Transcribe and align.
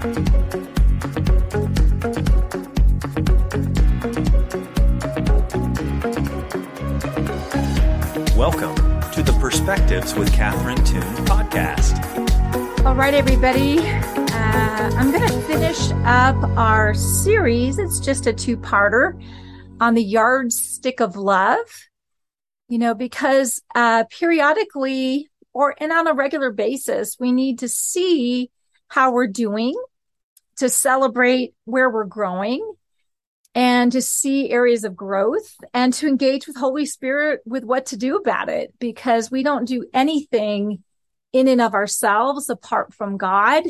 Welcome 0.00 0.14
to 9.10 9.22
the 9.22 9.36
Perspectives 9.38 10.14
with 10.14 10.32
Catherine 10.32 10.82
Toon 10.86 11.02
podcast. 11.26 11.98
All 12.86 12.94
right, 12.94 13.12
everybody. 13.12 13.80
Uh, 13.80 14.90
I'm 14.96 15.10
going 15.10 15.28
to 15.28 15.40
finish 15.42 15.90
up 16.06 16.36
our 16.56 16.94
series. 16.94 17.78
It's 17.78 18.00
just 18.00 18.26
a 18.26 18.32
two 18.32 18.56
parter 18.56 19.22
on 19.82 19.92
the 19.92 20.02
yardstick 20.02 21.00
of 21.00 21.16
love. 21.16 21.66
You 22.70 22.78
know, 22.78 22.94
because 22.94 23.60
uh, 23.74 24.04
periodically 24.04 25.28
or 25.52 25.74
and 25.78 25.92
on 25.92 26.06
a 26.06 26.14
regular 26.14 26.52
basis, 26.52 27.18
we 27.20 27.32
need 27.32 27.58
to 27.58 27.68
see 27.68 28.50
how 28.88 29.12
we're 29.12 29.26
doing 29.26 29.74
to 30.60 30.68
celebrate 30.68 31.54
where 31.64 31.88
we're 31.88 32.04
growing 32.04 32.74
and 33.54 33.90
to 33.92 34.02
see 34.02 34.50
areas 34.50 34.84
of 34.84 34.94
growth 34.94 35.56
and 35.72 35.92
to 35.94 36.06
engage 36.06 36.46
with 36.46 36.56
Holy 36.56 36.84
Spirit 36.84 37.40
with 37.46 37.64
what 37.64 37.86
to 37.86 37.96
do 37.96 38.16
about 38.16 38.50
it 38.50 38.74
because 38.78 39.30
we 39.30 39.42
don't 39.42 39.66
do 39.66 39.86
anything 39.94 40.84
in 41.32 41.48
and 41.48 41.62
of 41.62 41.72
ourselves 41.72 42.50
apart 42.50 42.92
from 42.92 43.16
God. 43.16 43.64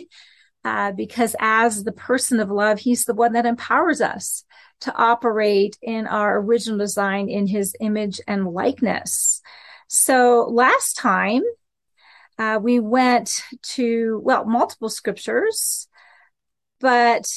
Uh, 0.65 0.91
because 0.93 1.37
as 1.39 1.85
the 1.85 1.93
person 1.93 2.41
of 2.41 2.51
love, 2.51 2.81
he's 2.81 3.05
the 3.05 3.15
one 3.15 3.33
that 3.33 3.47
empowers 3.47 4.01
us 4.01 4.45
to 4.81 4.93
operate 4.95 5.79
in 5.81 6.09
our 6.09 6.39
original 6.39 6.79
design 6.79 7.29
in 7.29 7.47
his 7.47 7.75
image 7.81 8.21
and 8.27 8.47
likeness. 8.47 9.41
So 9.87 10.47
last 10.51 10.97
time, 10.99 11.43
uh, 12.37 12.59
we 12.61 12.81
went 12.81 13.43
to, 13.63 14.21
well, 14.25 14.45
multiple 14.45 14.89
scriptures, 14.89 15.87
but 16.81 17.29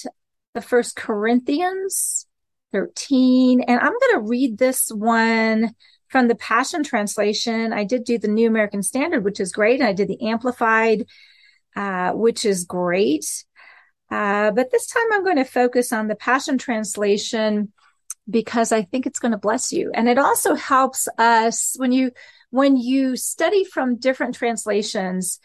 the 0.54 0.62
first 0.62 0.96
Corinthians, 0.96 2.28
13. 2.72 3.62
And 3.62 3.80
I'm 3.80 3.94
going 3.94 4.14
to 4.16 4.28
read 4.28 4.58
this 4.58 4.90
one 4.90 5.74
from 6.10 6.28
the 6.28 6.36
Passion 6.36 6.84
Translation. 6.84 7.74
I 7.74 7.86
did 7.86 8.04
do 8.04 8.18
the 8.18 8.28
New 8.28 8.48
American 8.48 8.84
Standard, 8.84 9.24
which 9.24 9.40
is 9.40 9.52
great. 9.52 9.80
And 9.80 9.88
I 9.88 9.94
did 9.94 10.08
the 10.08 10.28
Amplified, 10.28 11.06
uh, 11.76 12.12
which 12.12 12.46
is 12.46 12.66
great. 12.66 13.46
Uh, 14.12 14.52
but 14.52 14.72
this 14.72 14.88
time 14.88 15.06
I'm 15.12 15.24
going 15.24 15.38
to 15.38 15.46
focus 15.46 15.92
on 15.92 16.08
the 16.08 16.16
Passion 16.16 16.58
Translation 16.58 17.72
because 18.30 18.72
I 18.72 18.84
think 18.84 19.06
it's 19.06 19.20
going 19.20 19.32
to 19.32 19.38
bless 19.38 19.74
you. 19.74 19.92
And 19.94 20.08
it 20.08 20.18
also 20.18 20.56
helps 20.56 21.08
us 21.18 21.76
when 21.78 21.92
you, 21.92 22.12
when 22.52 22.78
you 22.78 23.18
study 23.18 23.64
from 23.64 23.98
different 23.98 24.36
translations, 24.36 25.40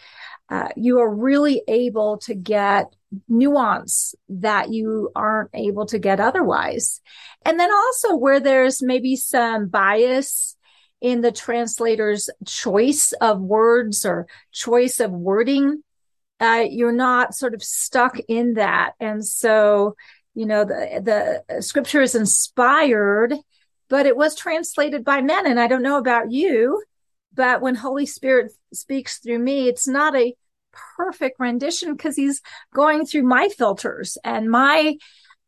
uh, 0.51 0.69
you 0.77 1.01
are 1.01 1.15
really 1.15 1.63
able 1.67 2.19
to 2.19 2.35
get 2.35 2.95
nuance 3.29 4.15
that 4.29 4.71
you 4.71 5.11
aren't 5.15 5.51
able 5.55 5.87
to 5.87 5.99
get 5.99 6.21
otherwise. 6.21 7.01
And 7.45 7.59
then 7.59 7.73
also 7.73 8.17
where 8.17 8.41
there's 8.41 8.83
maybe 8.83 9.17
some 9.17 9.69
bias 9.69 10.57
in 11.01 11.21
the 11.21 11.33
translator's 11.33 12.29
choice 12.45 13.13
of 13.21 13.41
words 13.41 14.05
or 14.05 14.27
choice 14.53 15.01
of 15.01 15.11
wording, 15.13 15.83
uh, 16.41 16.65
you're 16.69 16.93
not 16.93 17.35
sort 17.35 17.55
of 17.55 17.63
stuck 17.63 18.19
in 18.29 18.55
that. 18.55 18.93
And 19.01 19.25
so, 19.25 19.97
you 20.35 20.47
know, 20.47 20.65
the, 20.65 21.43
the 21.49 21.63
scripture 21.63 22.03
is 22.03 22.15
inspired, 22.15 23.35
but 23.89 24.07
it 24.07 24.17
was 24.17 24.35
translated 24.35 25.05
by 25.05 25.23
men. 25.23 25.47
And 25.47 25.59
I 25.59 25.67
don't 25.67 25.83
know 25.83 25.99
about 25.99 26.31
you, 26.31 26.83
but 27.33 27.61
when 27.61 27.77
Holy 27.77 28.07
Spirit 28.07 28.53
speaks 28.73 29.19
through 29.19 29.39
me, 29.39 29.69
it's 29.69 29.89
not 29.89 30.17
a 30.17 30.35
perfect 30.97 31.39
rendition 31.39 31.95
because 31.95 32.17
he's 32.17 32.41
going 32.75 33.07
through 33.07 33.23
my 33.23 33.49
filters 33.49 34.19
and 34.25 34.51
my 34.51 34.97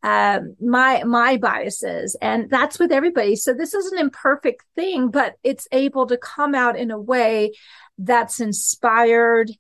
uh, 0.03 0.41
my 0.61 1.05
my 1.05 1.37
biases 1.37 2.17
and 2.23 2.49
that's 2.49 2.79
with 2.79 2.91
everybody. 2.91 3.37
So 3.37 3.53
this 3.53 3.75
is 3.75 3.93
an 3.93 3.99
imperfect 3.99 4.65
thing 4.75 5.11
but 5.11 5.35
it's 5.43 5.69
able 5.73 6.07
to 6.07 6.17
come 6.17 6.55
out 6.55 6.79
in 6.79 6.91
a 6.91 7.01
way 7.01 7.53
that's 7.99 8.41
inspired 8.41 9.51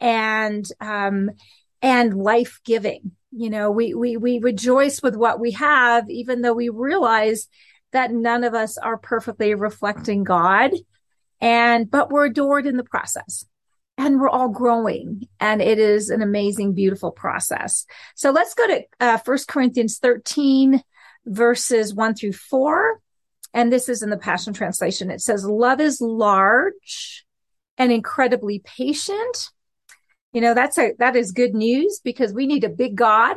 and 0.00 0.66
um 0.80 1.30
and 1.80 2.14
life-giving. 2.14 3.12
You 3.32 3.50
know 3.50 3.70
we 3.70 3.94
we 3.94 4.16
we 4.16 4.38
rejoice 4.38 5.02
with 5.02 5.16
what 5.16 5.40
we 5.40 5.52
have 5.52 6.08
even 6.10 6.42
though 6.42 6.54
we 6.54 6.68
realize 6.68 7.48
that 7.92 8.12
none 8.12 8.44
of 8.44 8.54
us 8.54 8.76
are 8.76 8.98
perfectly 8.98 9.54
reflecting 9.54 10.24
god 10.24 10.72
and 11.40 11.90
but 11.90 12.10
we're 12.10 12.26
adored 12.26 12.66
in 12.66 12.76
the 12.76 12.84
process 12.84 13.46
and 13.98 14.20
we're 14.20 14.28
all 14.28 14.48
growing 14.48 15.26
and 15.40 15.62
it 15.62 15.78
is 15.78 16.10
an 16.10 16.22
amazing 16.22 16.74
beautiful 16.74 17.10
process. 17.10 17.86
So 18.14 18.30
let's 18.30 18.54
go 18.54 18.66
to 18.66 18.82
uh, 19.00 19.18
1 19.24 19.38
corinthians 19.48 19.98
13 19.98 20.82
verses 21.24 21.94
1 21.94 22.14
through 22.14 22.32
4 22.32 23.00
and 23.54 23.72
this 23.72 23.88
is 23.88 24.02
in 24.02 24.10
the 24.10 24.18
passion 24.18 24.52
translation. 24.52 25.10
It 25.10 25.20
says 25.20 25.44
love 25.44 25.80
is 25.80 26.00
large 26.00 27.24
and 27.78 27.90
incredibly 27.90 28.60
patient. 28.60 29.50
You 30.32 30.42
know 30.42 30.54
that's 30.54 30.78
a 30.78 30.92
that 30.98 31.16
is 31.16 31.32
good 31.32 31.54
news 31.54 32.00
because 32.04 32.34
we 32.34 32.46
need 32.46 32.64
a 32.64 32.68
big 32.68 32.96
god 32.96 33.36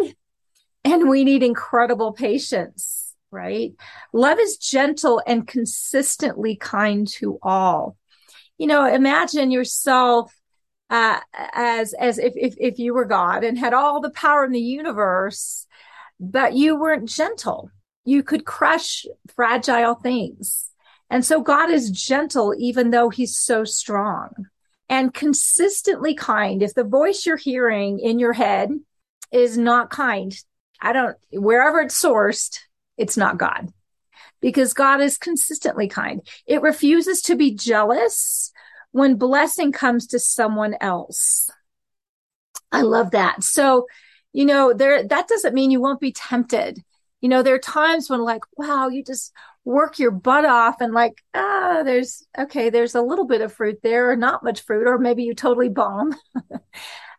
and 0.84 1.09
we 1.09 1.24
need 1.24 1.44
incredible 1.44 2.14
patience 2.14 3.06
right? 3.31 3.74
Love 4.12 4.40
is 4.40 4.58
gentle 4.58 5.22
and 5.26 5.47
consistently 5.47 6.56
kind 6.56 7.08
to 7.08 7.38
all. 7.41 7.96
You 8.58 8.68
know 8.68 8.86
imagine 8.86 9.52
yourself 9.52 10.34
uh, 10.89 11.19
as 11.53 11.94
as 11.94 12.17
if, 12.17 12.33
if 12.35 12.55
if 12.57 12.79
you 12.79 12.94
were 12.94 13.05
God 13.05 13.44
and 13.44 13.57
had 13.57 13.73
all 13.73 14.01
the 14.01 14.09
power 14.09 14.45
in 14.45 14.51
the 14.51 14.59
universe, 14.59 15.67
but 16.19 16.53
you 16.53 16.79
weren't 16.79 17.09
gentle. 17.09 17.69
You 18.05 18.23
could 18.23 18.45
crush 18.45 19.05
fragile 19.35 19.95
things. 19.95 20.72
And 21.09 21.25
so 21.25 21.41
God 21.41 21.69
is 21.69 21.89
gentle, 21.89 22.53
even 22.57 22.91
though 22.91 23.09
he's 23.09 23.38
so 23.38 23.63
strong 23.63 24.47
and 24.88 25.13
consistently 25.13 26.13
kind. 26.13 26.61
If 26.61 26.73
the 26.73 26.83
voice 26.83 27.25
you're 27.25 27.38
hearing 27.38 27.99
in 27.99 28.19
your 28.19 28.33
head 28.33 28.72
is 29.31 29.57
not 29.57 29.89
kind, 29.89 30.35
I 30.81 30.94
don't, 30.94 31.17
wherever 31.31 31.81
it's 31.81 32.01
sourced, 32.01 32.59
it's 32.97 33.17
not 33.17 33.38
God 33.38 33.72
because 34.41 34.73
God 34.73 35.01
is 35.01 35.17
consistently 35.17 35.88
kind. 35.88 36.22
It 36.45 36.61
refuses 36.61 37.22
to 37.23 37.35
be 37.35 37.53
jealous 37.53 38.51
when 38.91 39.16
blessing 39.16 39.72
comes 39.72 40.07
to 40.07 40.19
someone 40.19 40.75
else. 40.81 41.50
I 42.72 42.81
love 42.81 43.11
that. 43.11 43.44
So, 43.44 43.88
you 44.33 44.45
know, 44.45 44.73
there, 44.73 45.07
that 45.07 45.27
doesn't 45.27 45.53
mean 45.55 45.72
you 45.72 45.81
won't 45.81 46.00
be 46.00 46.11
tempted. 46.11 46.79
You 47.22 47.29
know, 47.29 47.44
there 47.44 47.55
are 47.55 47.59
times 47.59 48.09
when 48.09 48.22
like, 48.22 48.41
wow, 48.57 48.88
you 48.88 49.03
just 49.03 49.33
work 49.66 49.99
your 49.99 50.11
butt 50.11 50.45
off 50.45 50.81
and 50.81 50.94
like, 50.94 51.22
ah, 51.33 51.81
there's, 51.83 52.25
okay, 52.38 52.69
there's 52.69 52.95
a 52.95 53.01
little 53.01 53.25
bit 53.25 53.41
of 53.41 53.53
fruit 53.53 53.79
there 53.83 54.09
or 54.09 54.16
not 54.16 54.44
much 54.44 54.61
fruit, 54.61 54.88
or 54.88 54.97
maybe 54.97 55.23
you 55.23 55.33
totally 55.33 55.69
bomb. 55.69 56.16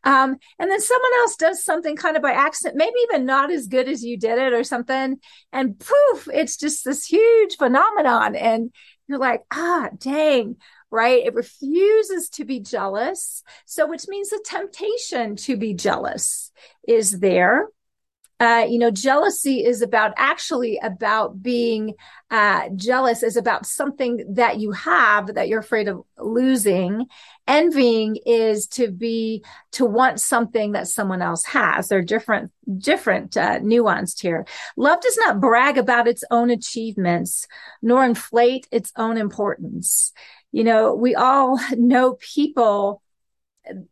um, 0.04 0.36
and 0.58 0.70
then 0.70 0.80
someone 0.80 1.10
else 1.18 1.36
does 1.36 1.64
something 1.64 1.96
kind 1.96 2.16
of 2.16 2.22
by 2.22 2.32
accident, 2.32 2.76
maybe 2.76 2.94
even 3.04 3.26
not 3.26 3.52
as 3.52 3.66
good 3.66 3.88
as 3.88 4.02
you 4.02 4.18
did 4.18 4.38
it 4.38 4.52
or 4.52 4.64
something. 4.64 5.18
And 5.52 5.78
poof, 5.78 6.28
it's 6.32 6.56
just 6.56 6.84
this 6.84 7.04
huge 7.04 7.56
phenomenon. 7.56 8.34
And 8.36 8.72
you're 9.06 9.18
like, 9.18 9.42
ah, 9.52 9.90
dang, 9.98 10.56
right? 10.90 11.24
It 11.24 11.34
refuses 11.34 12.28
to 12.30 12.44
be 12.44 12.60
jealous. 12.60 13.42
So, 13.66 13.86
which 13.86 14.08
means 14.08 14.30
the 14.30 14.42
temptation 14.44 15.36
to 15.36 15.56
be 15.56 15.74
jealous 15.74 16.50
is 16.86 17.20
there. 17.20 17.68
Uh, 18.40 18.64
you 18.66 18.78
know, 18.78 18.90
jealousy 18.90 19.62
is 19.62 19.82
about 19.82 20.14
actually 20.16 20.78
about 20.82 21.42
being 21.42 21.92
uh, 22.30 22.70
jealous 22.74 23.22
is 23.22 23.36
about 23.36 23.66
something 23.66 24.24
that 24.36 24.58
you 24.58 24.72
have 24.72 25.34
that 25.34 25.46
you're 25.46 25.60
afraid 25.60 25.88
of 25.88 26.02
losing. 26.18 27.04
Envying 27.46 28.16
is 28.24 28.66
to 28.66 28.90
be 28.90 29.44
to 29.72 29.84
want 29.84 30.20
something 30.20 30.72
that 30.72 30.88
someone 30.88 31.20
else 31.20 31.44
has. 31.44 31.88
They're 31.88 32.00
different, 32.00 32.50
different, 32.78 33.36
uh, 33.36 33.58
nuanced 33.58 34.22
here. 34.22 34.46
Love 34.74 35.02
does 35.02 35.18
not 35.18 35.40
brag 35.40 35.76
about 35.76 36.08
its 36.08 36.24
own 36.30 36.48
achievements, 36.48 37.46
nor 37.82 38.06
inflate 38.06 38.66
its 38.70 38.90
own 38.96 39.18
importance 39.18 40.14
you 40.52 40.64
know, 40.64 40.94
we 40.94 41.14
all 41.14 41.58
know 41.76 42.14
people 42.14 43.02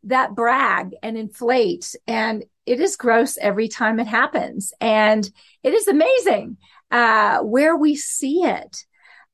that 0.04 0.34
brag 0.34 0.94
and 1.02 1.16
inflate 1.16 1.94
and 2.06 2.44
it 2.66 2.80
is 2.80 2.96
gross 2.96 3.38
every 3.38 3.68
time 3.68 3.98
it 3.98 4.06
happens. 4.06 4.72
And 4.80 5.28
it 5.62 5.72
is 5.72 5.88
amazing, 5.88 6.58
uh, 6.90 7.38
where 7.40 7.76
we 7.76 7.96
see 7.96 8.42
it. 8.42 8.84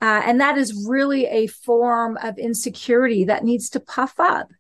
Uh, 0.01 0.23
and 0.25 0.41
that 0.41 0.57
is 0.59 0.87
really 0.87 1.27
a 1.27 1.47
form 1.47 2.17
of 2.23 2.39
insecurity 2.39 3.25
that 3.25 3.45
needs 3.45 3.71
to 3.71 3.81
puff 3.81 4.15
up 4.19 4.53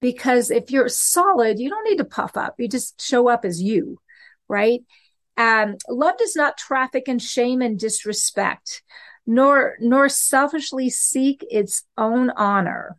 because 0.00 0.50
if 0.50 0.70
you're 0.70 0.88
solid, 0.88 1.58
you 1.58 1.68
don't 1.68 1.88
need 1.88 1.98
to 1.98 2.04
puff 2.04 2.36
up. 2.36 2.54
You 2.58 2.68
just 2.68 3.00
show 3.00 3.28
up 3.28 3.44
as 3.44 3.62
you, 3.62 4.00
right? 4.48 4.80
Um, 5.36 5.76
love 5.88 6.16
does 6.16 6.34
not 6.34 6.56
traffic 6.56 7.08
in 7.08 7.18
shame 7.18 7.60
and 7.60 7.78
disrespect 7.78 8.82
nor 9.26 9.76
nor 9.80 10.08
selfishly 10.08 10.90
seek 10.90 11.44
its 11.50 11.84
own 11.98 12.30
honor. 12.30 12.96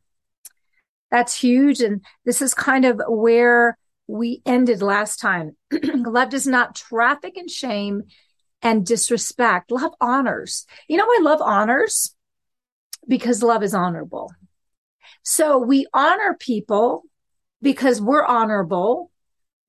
That's 1.10 1.40
huge. 1.40 1.80
And 1.80 2.04
this 2.26 2.42
is 2.42 2.54
kind 2.54 2.86
of 2.86 3.02
where 3.08 3.78
we 4.08 4.42
ended 4.46 4.82
last 4.82 5.18
time. 5.18 5.56
love 5.72 6.30
does 6.30 6.48
not 6.48 6.76
traffic 6.76 7.38
in 7.38 7.48
shame 7.48 8.04
and 8.62 8.86
disrespect. 8.86 9.72
Love 9.72 9.94
honors. 10.02 10.66
You 10.88 10.98
know, 10.98 11.06
I 11.06 11.20
love 11.22 11.42
honors 11.42 12.14
because 13.08 13.44
love 13.44 13.64
is 13.64 13.74
honorable. 13.74 14.32
So 15.24 15.58
we 15.60 15.88
honor 15.94 16.36
people 16.40 17.04
because 17.62 18.02
we're 18.02 18.26
honorable, 18.26 19.12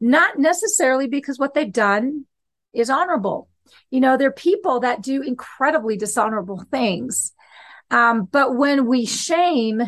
not 0.01 0.39
necessarily 0.39 1.07
because 1.07 1.39
what 1.39 1.55
they've 1.55 1.73
done 1.73 2.27
is 2.73 2.91
honorable. 2.91 3.49
You 3.91 4.01
know, 4.01 4.17
there 4.17 4.29
are 4.29 4.33
people 4.33 4.81
that 4.81 5.03
do 5.03 5.23
incredibly 5.23 5.97
dishonorable 5.97 6.65
things. 6.71 7.33
Um, 7.91 8.25
but 8.25 8.57
when 8.57 8.87
we 8.87 9.07
shame 9.07 9.83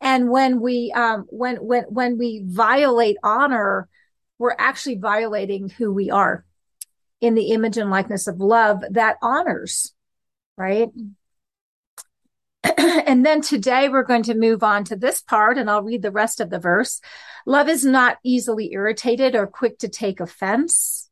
and 0.00 0.30
when 0.30 0.60
we, 0.60 0.92
um, 0.92 1.26
when, 1.28 1.56
when, 1.56 1.84
when 1.84 2.18
we 2.18 2.42
violate 2.44 3.16
honor, 3.22 3.88
we're 4.38 4.56
actually 4.58 4.96
violating 4.96 5.68
who 5.68 5.92
we 5.92 6.10
are 6.10 6.44
in 7.20 7.34
the 7.34 7.50
image 7.50 7.76
and 7.76 7.90
likeness 7.90 8.26
of 8.26 8.40
love 8.40 8.82
that 8.90 9.16
honors, 9.22 9.94
right? 10.56 10.88
and 12.78 13.24
then 13.24 13.42
today 13.42 13.88
we're 13.88 14.02
going 14.02 14.22
to 14.22 14.34
move 14.34 14.62
on 14.62 14.84
to 14.84 14.96
this 14.96 15.20
part 15.20 15.58
and 15.58 15.70
I'll 15.70 15.82
read 15.82 16.02
the 16.02 16.10
rest 16.10 16.40
of 16.40 16.50
the 16.50 16.58
verse. 16.58 17.00
Love 17.46 17.68
is 17.68 17.84
not 17.84 18.18
easily 18.24 18.72
irritated 18.72 19.34
or 19.34 19.46
quick 19.46 19.78
to 19.78 19.88
take 19.88 20.20
offense. 20.20 21.09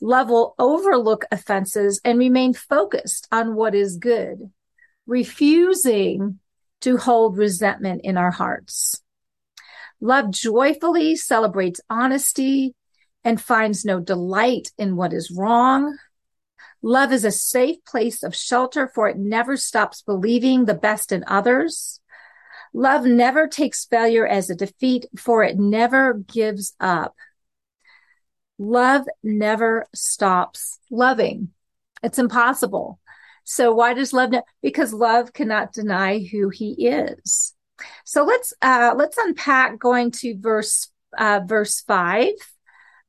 Love 0.00 0.28
will 0.28 0.54
overlook 0.58 1.24
offenses 1.32 2.00
and 2.04 2.18
remain 2.18 2.52
focused 2.52 3.26
on 3.32 3.54
what 3.54 3.74
is 3.74 3.96
good, 3.96 4.50
refusing 5.06 6.38
to 6.82 6.96
hold 6.96 7.38
resentment 7.38 8.02
in 8.04 8.16
our 8.16 8.30
hearts. 8.30 9.02
Love 10.00 10.30
joyfully 10.30 11.16
celebrates 11.16 11.80
honesty 11.88 12.74
and 13.24 13.40
finds 13.40 13.84
no 13.84 13.98
delight 13.98 14.70
in 14.78 14.96
what 14.96 15.12
is 15.12 15.30
wrong. 15.30 15.96
Love 16.82 17.12
is 17.12 17.24
a 17.24 17.30
safe 17.30 17.82
place 17.84 18.22
of 18.22 18.36
shelter 18.36 18.86
for 18.94 19.08
it 19.08 19.16
never 19.16 19.56
stops 19.56 20.02
believing 20.02 20.64
the 20.64 20.74
best 20.74 21.10
in 21.10 21.24
others. 21.26 22.00
Love 22.72 23.06
never 23.06 23.48
takes 23.48 23.86
failure 23.86 24.26
as 24.26 24.50
a 24.50 24.54
defeat 24.54 25.06
for 25.16 25.42
it 25.42 25.58
never 25.58 26.12
gives 26.12 26.74
up. 26.78 27.16
Love 28.58 29.06
never 29.22 29.86
stops 29.94 30.78
loving. 30.90 31.50
It's 32.02 32.18
impossible. 32.18 33.00
So 33.44 33.74
why 33.74 33.94
does 33.94 34.12
love? 34.12 34.32
Because 34.62 34.92
love 34.92 35.32
cannot 35.32 35.72
deny 35.72 36.20
who 36.20 36.48
he 36.48 36.88
is. 36.88 37.54
So 38.04 38.24
let's 38.24 38.52
uh, 38.62 38.94
let's 38.96 39.18
unpack 39.18 39.78
going 39.78 40.10
to 40.12 40.36
verse 40.38 40.90
uh, 41.16 41.40
verse 41.46 41.80
five. 41.82 42.32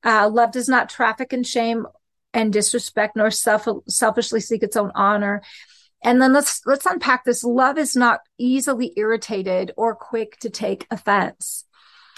Uh, 0.03 0.29
love 0.29 0.51
does 0.51 0.69
not 0.69 0.89
traffic 0.89 1.33
in 1.33 1.43
shame 1.43 1.87
and 2.33 2.53
disrespect, 2.53 3.15
nor 3.15 3.31
self- 3.31 3.83
selfishly 3.87 4.39
seek 4.39 4.63
its 4.63 4.77
own 4.77 4.91
honor. 4.95 5.41
And 6.03 6.21
then 6.21 6.33
let's 6.33 6.61
let's 6.65 6.85
unpack 6.85 7.23
this. 7.25 7.43
Love 7.43 7.77
is 7.77 7.95
not 7.95 8.19
easily 8.37 8.93
irritated 8.95 9.71
or 9.77 9.95
quick 9.95 10.37
to 10.39 10.49
take 10.49 10.85
offense. 10.91 11.65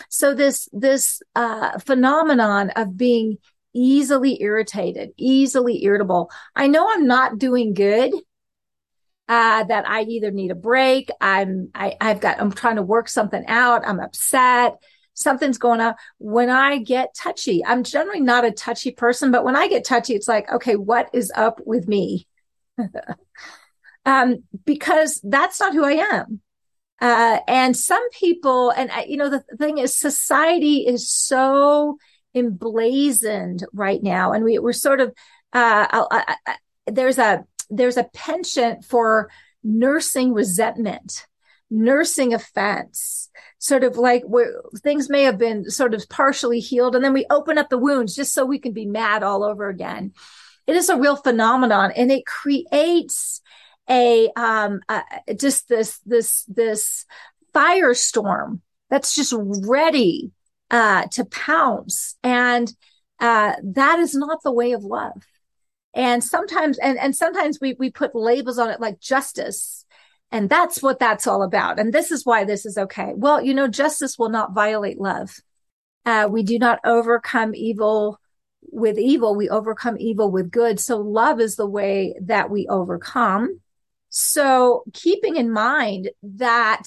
So 0.10 0.34
this, 0.34 0.70
this, 0.72 1.22
uh, 1.36 1.80
phenomenon 1.80 2.72
of 2.72 2.96
being 2.96 3.38
easily 3.74 4.42
irritated, 4.42 5.12
easily 5.18 5.84
irritable. 5.84 6.32
I 6.56 6.68
know 6.68 6.90
I'm 6.90 7.08
not 7.08 7.38
doing 7.38 7.74
good. 7.74 8.14
Uh, 9.28 9.64
that 9.64 9.88
I 9.88 10.02
either 10.02 10.32
need 10.32 10.50
a 10.50 10.56
break. 10.56 11.12
I'm, 11.22 11.70
I, 11.76 11.96
I've 12.02 12.20
got, 12.20 12.42
I'm 12.42 12.52
trying 12.52 12.78
to 12.78 12.82
work 12.82 13.08
something 13.08 13.46
out. 13.48 13.84
I'm 13.86 14.00
upset. 14.00 14.78
Something's 15.14 15.60
going 15.60 15.82
on. 15.82 15.94
When 16.18 16.50
I 16.50 16.80
get 16.80 17.14
touchy, 17.14 17.64
I'm 17.64 17.84
generally 17.84 18.22
not 18.22 18.44
a 18.44 18.50
touchy 18.50 18.90
person, 18.90 19.30
but 19.30 19.44
when 19.44 19.56
I 19.56 19.68
get 19.68 19.86
touchy, 19.86 20.16
it's 20.16 20.28
like, 20.28 20.52
okay, 20.52 20.76
what 20.78 21.12
is 21.14 21.32
up 21.36 21.62
with 21.64 21.88
me? 21.88 22.26
um, 24.06 24.38
because 24.66 25.22
that's 25.24 25.60
not 25.60 25.74
who 25.74 25.86
I 25.86 25.92
am. 25.92 26.42
Uh, 27.02 27.40
and 27.48 27.78
some 27.78 28.10
people, 28.12 28.72
and 28.72 28.92
you 29.08 29.18
know, 29.18 29.30
the 29.30 29.44
thing 29.58 29.78
is, 29.78 29.98
society 29.98 30.86
is 30.86 31.10
so 31.10 31.98
emblazoned 32.36 33.66
right 33.74 34.04
now, 34.04 34.34
and 34.34 34.44
we, 34.44 34.60
we're 34.60 34.74
sort 34.74 35.00
of 35.02 35.10
uh, 35.54 36.06
I, 36.12 36.36
I, 36.46 36.56
there's 36.88 37.18
a 37.18 37.46
there's 37.70 37.98
a 37.98 38.10
penchant 38.14 38.86
for 38.86 39.30
nursing 39.64 40.34
resentment, 40.34 41.26
nursing 41.70 42.34
offense, 42.34 43.30
sort 43.58 43.84
of 43.84 43.98
like 43.98 44.24
where 44.24 44.62
things 44.84 45.10
may 45.10 45.24
have 45.24 45.38
been 45.38 45.70
sort 45.70 45.94
of 45.94 46.08
partially 46.10 46.60
healed, 46.60 46.96
and 46.96 47.04
then 47.04 47.14
we 47.14 47.26
open 47.30 47.58
up 47.58 47.70
the 47.70 47.78
wounds 47.78 48.16
just 48.16 48.34
so 48.34 48.46
we 48.46 48.60
can 48.60 48.74
be 48.74 48.86
mad 48.86 49.24
all 49.24 49.44
over 49.44 49.70
again. 49.70 50.14
It 50.68 50.76
is 50.76 50.90
a 50.90 50.98
real 50.98 51.16
phenomenon, 51.16 51.92
and 51.96 52.12
it 52.12 52.26
creates 52.26 53.42
a 53.90 54.30
um 54.36 54.82
uh, 54.88 55.02
just 55.38 55.68
this 55.68 56.00
this 56.06 56.44
this 56.48 57.06
firestorm 57.54 58.60
that's 58.90 59.16
just 59.16 59.34
ready 59.38 60.32
uh 60.72 61.06
to 61.12 61.26
pounce. 61.26 62.16
And 62.24 62.72
uh 63.20 63.54
that 63.64 64.00
is 64.00 64.14
not 64.16 64.44
the 64.44 64.52
way 64.52 64.74
of 64.74 64.84
love. 64.84 65.24
And 65.94 66.24
sometimes 66.24 66.78
and 66.78 66.98
and 67.00 67.16
sometimes 67.16 67.60
we 67.60 67.76
we 67.80 67.90
put 67.90 68.16
labels 68.16 68.60
on 68.60 68.70
it 68.70 68.80
like 68.80 69.00
justice 69.00 69.86
and 70.32 70.48
that's 70.48 70.84
what 70.84 71.00
that's 71.00 71.26
all 71.26 71.42
about. 71.42 71.80
And 71.80 71.92
this 71.92 72.12
is 72.12 72.26
why 72.26 72.44
this 72.44 72.66
is 72.66 72.78
okay. 72.78 73.14
Well 73.16 73.42
you 73.42 73.54
know 73.54 73.68
justice 73.68 74.18
will 74.20 74.30
not 74.30 74.54
violate 74.54 75.00
love. 75.00 75.32
Uh 76.06 76.28
we 76.30 76.44
do 76.44 76.60
not 76.60 76.80
overcome 76.86 77.56
evil 77.56 78.20
with 78.72 79.00
evil. 79.00 79.36
We 79.36 79.50
overcome 79.50 79.98
evil 80.00 80.30
with 80.30 80.52
good. 80.52 80.80
So 80.80 80.98
love 80.98 81.40
is 81.40 81.56
the 81.56 81.66
way 81.66 82.16
that 82.22 82.52
we 82.52 82.68
overcome 82.68 83.60
so 84.10 84.84
keeping 84.94 85.36
in 85.36 85.52
mind 85.52 86.10
that 86.24 86.84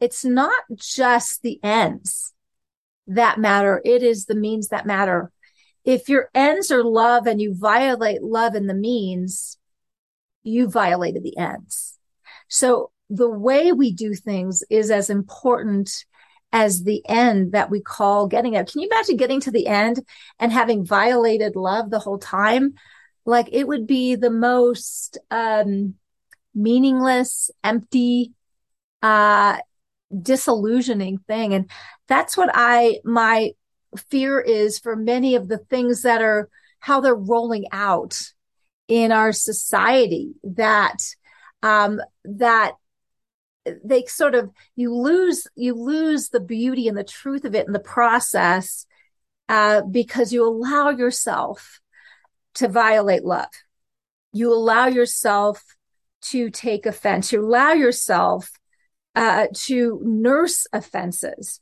it's 0.00 0.24
not 0.24 0.62
just 0.76 1.42
the 1.42 1.58
ends 1.62 2.32
that 3.08 3.38
matter. 3.38 3.80
It 3.84 4.02
is 4.02 4.26
the 4.26 4.34
means 4.34 4.68
that 4.68 4.86
matter. 4.86 5.32
If 5.84 6.08
your 6.08 6.30
ends 6.34 6.70
are 6.70 6.84
love 6.84 7.26
and 7.26 7.40
you 7.40 7.54
violate 7.54 8.22
love 8.22 8.54
in 8.54 8.66
the 8.66 8.74
means, 8.74 9.58
you 10.42 10.68
violated 10.68 11.22
the 11.22 11.36
ends. 11.36 11.98
So 12.48 12.90
the 13.10 13.28
way 13.28 13.72
we 13.72 13.92
do 13.92 14.14
things 14.14 14.62
is 14.70 14.90
as 14.90 15.10
important 15.10 15.90
as 16.52 16.84
the 16.84 17.02
end 17.08 17.52
that 17.52 17.70
we 17.70 17.80
call 17.80 18.26
getting 18.26 18.52
there. 18.52 18.64
Can 18.64 18.82
you 18.82 18.88
imagine 18.90 19.16
getting 19.16 19.40
to 19.40 19.50
the 19.50 19.66
end 19.66 20.00
and 20.38 20.52
having 20.52 20.84
violated 20.84 21.56
love 21.56 21.90
the 21.90 21.98
whole 21.98 22.18
time? 22.18 22.74
Like 23.24 23.48
it 23.52 23.66
would 23.66 23.86
be 23.86 24.14
the 24.14 24.30
most, 24.30 25.18
um, 25.30 25.94
meaningless, 26.58 27.50
empty, 27.62 28.32
uh, 29.02 29.58
disillusioning 30.22 31.18
thing. 31.18 31.54
And 31.54 31.70
that's 32.08 32.36
what 32.36 32.50
I, 32.52 32.98
my 33.04 33.52
fear 34.10 34.40
is 34.40 34.78
for 34.78 34.96
many 34.96 35.34
of 35.34 35.48
the 35.48 35.58
things 35.58 36.02
that 36.02 36.20
are 36.20 36.48
how 36.80 37.00
they're 37.00 37.14
rolling 37.14 37.66
out 37.72 38.20
in 38.88 39.12
our 39.12 39.32
society 39.32 40.34
that, 40.42 40.96
um, 41.62 42.00
that 42.24 42.72
they 43.84 44.04
sort 44.06 44.34
of, 44.34 44.50
you 44.76 44.94
lose, 44.94 45.46
you 45.54 45.74
lose 45.74 46.30
the 46.30 46.40
beauty 46.40 46.88
and 46.88 46.96
the 46.96 47.04
truth 47.04 47.44
of 47.44 47.54
it 47.54 47.66
in 47.66 47.72
the 47.72 47.78
process, 47.78 48.86
uh, 49.48 49.82
because 49.82 50.32
you 50.32 50.46
allow 50.46 50.90
yourself 50.90 51.80
to 52.54 52.68
violate 52.68 53.24
love. 53.24 53.48
You 54.32 54.52
allow 54.52 54.86
yourself 54.86 55.62
to 56.20 56.50
take 56.50 56.86
offense. 56.86 57.30
to 57.30 57.38
allow 57.38 57.72
yourself 57.72 58.50
uh, 59.14 59.46
to 59.52 60.00
nurse 60.04 60.66
offenses 60.72 61.60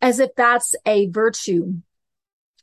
as 0.00 0.20
if 0.20 0.30
that's 0.36 0.74
a 0.86 1.08
virtue, 1.08 1.74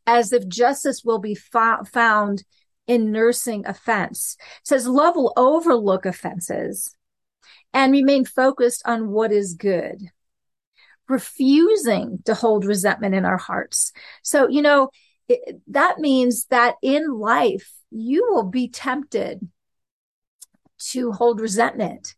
as 0.05 0.31
if 0.31 0.47
justice 0.47 1.03
will 1.03 1.19
be 1.19 1.35
fo- 1.35 1.83
found 1.83 2.43
in 2.87 3.11
nursing 3.11 3.65
offense. 3.65 4.37
It 4.61 4.67
says 4.67 4.87
love 4.87 5.15
will 5.15 5.33
overlook 5.35 6.05
offenses 6.05 6.95
and 7.73 7.91
remain 7.91 8.25
focused 8.25 8.83
on 8.85 9.09
what 9.09 9.31
is 9.31 9.53
good, 9.53 10.11
refusing 11.09 12.19
to 12.25 12.33
hold 12.33 12.65
resentment 12.65 13.15
in 13.15 13.25
our 13.25 13.37
hearts. 13.37 13.91
So, 14.23 14.47
you 14.47 14.61
know, 14.61 14.89
it, 15.27 15.59
that 15.67 15.99
means 15.99 16.45
that 16.45 16.75
in 16.81 17.11
life, 17.11 17.71
you 17.91 18.27
will 18.29 18.43
be 18.43 18.69
tempted 18.69 19.47
to 20.91 21.11
hold 21.11 21.39
resentment. 21.39 22.15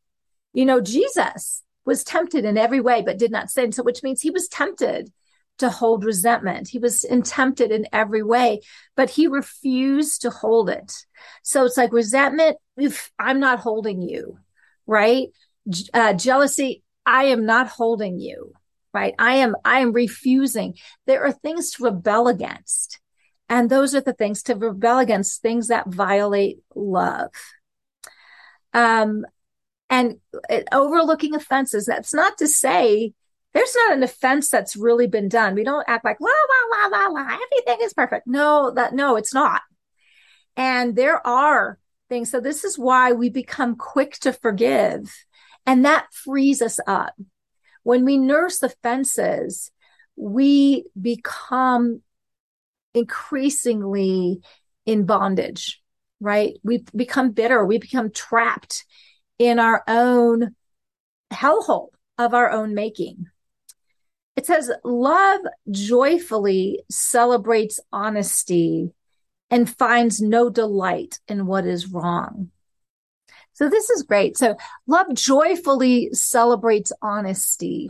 You 0.54 0.66
know, 0.66 0.82
Jesus 0.82 1.64
was 1.86 2.04
tempted 2.04 2.46
in 2.46 2.58
every 2.58 2.82
way, 2.82 3.02
but 3.02 3.18
did 3.18 3.32
not 3.32 3.50
sin. 3.50 3.72
So, 3.72 3.84
which 3.84 4.04
means 4.04 4.22
he 4.22 4.32
was 4.32 4.48
tempted 4.48 5.12
to 5.58 5.70
hold 5.70 6.04
resentment. 6.04 6.68
He 6.68 6.80
was 6.80 7.06
tempted 7.24 7.72
in 7.72 7.88
every 7.92 8.24
way, 8.24 8.62
but 8.96 9.10
he 9.10 9.28
refused 9.28 10.22
to 10.22 10.30
hold 10.30 10.70
it. 10.70 10.94
So 11.44 11.66
it's 11.66 11.78
like 11.78 11.92
resentment. 11.92 12.58
If 12.78 13.12
I'm 13.20 13.40
not 13.40 13.60
holding 13.60 14.02
you, 14.02 14.40
right? 14.86 15.30
Uh, 15.94 16.14
jealousy. 16.14 16.84
I 17.06 17.26
am 17.26 17.46
not 17.46 17.70
holding 17.70 18.20
you, 18.20 18.54
right? 18.94 19.16
I 19.18 19.36
am, 19.36 19.56
I 19.64 19.80
am 19.80 19.94
refusing. 19.94 20.76
There 21.06 21.24
are 21.26 21.32
things 21.32 21.72
to 21.72 21.86
rebel 21.86 22.28
against. 22.28 23.00
And 23.50 23.70
those 23.70 23.96
are 23.96 24.02
the 24.02 24.14
things 24.14 24.44
to 24.44 24.56
rebel 24.56 25.00
against 25.00 25.42
things 25.42 25.70
that 25.70 25.88
violate 25.88 26.60
love. 26.76 27.30
Um, 28.74 29.26
and 29.90 30.20
overlooking 30.72 31.36
offenses. 31.36 31.86
That's 31.86 32.14
not 32.14 32.38
to 32.40 32.48
say 32.48 33.14
there's 33.54 33.76
not 33.76 33.94
an 33.94 34.04
offense 34.04 34.50
that's 34.50 34.76
really 34.76 35.08
been 35.08 35.30
done. 35.30 35.56
We 35.56 35.64
don't 35.64 35.88
act 35.88 36.06
like 36.06 36.20
la 36.20 36.28
la 36.28 36.88
la 36.88 36.98
la 36.98 37.08
la. 37.08 37.22
Everything 37.22 37.86
is 37.86 37.94
perfect. 37.94 38.28
No, 38.28 38.72
that 38.72 38.94
no, 38.94 39.16
it's 39.16 39.34
not. 39.34 39.62
And 40.56 40.96
there 40.96 41.26
are 41.26 41.80
things. 42.10 42.30
So 42.30 42.40
this 42.40 42.64
is 42.64 42.78
why 42.78 43.14
we 43.14 43.30
become 43.30 43.76
quick 43.76 44.14
to 44.20 44.34
forgive, 44.34 45.12
and 45.66 45.86
that 45.86 46.08
frees 46.12 46.62
us 46.62 46.80
up. 46.86 47.14
When 47.84 48.04
we 48.06 48.18
nurse 48.18 48.62
offenses, 48.62 49.72
we 50.16 50.86
become 51.00 52.02
increasingly 52.94 54.42
in 54.86 55.06
bondage, 55.06 55.82
right? 56.20 56.56
We 56.64 56.84
become 56.96 57.32
bitter. 57.32 57.66
We 57.66 57.78
become 57.78 58.12
trapped 58.12 58.86
in 59.38 59.60
our 59.60 59.84
own 59.88 60.56
hellhole 61.32 61.90
of 62.18 62.34
our 62.34 62.50
own 62.50 62.74
making. 62.74 63.28
It 64.36 64.46
says, 64.46 64.72
love 64.84 65.42
joyfully 65.72 66.84
celebrates 66.90 67.80
honesty 67.92 68.92
and 69.50 69.70
finds 69.70 70.22
no 70.22 70.50
delight 70.50 71.20
in 71.28 71.46
what 71.46 71.66
is 71.66 71.92
wrong. 71.92 72.52
So 73.54 73.70
this 73.70 73.90
is 73.90 74.04
great. 74.04 74.38
So 74.38 74.56
love 74.86 75.08
joyfully 75.14 76.10
celebrates 76.14 76.92
honesty. 77.02 77.90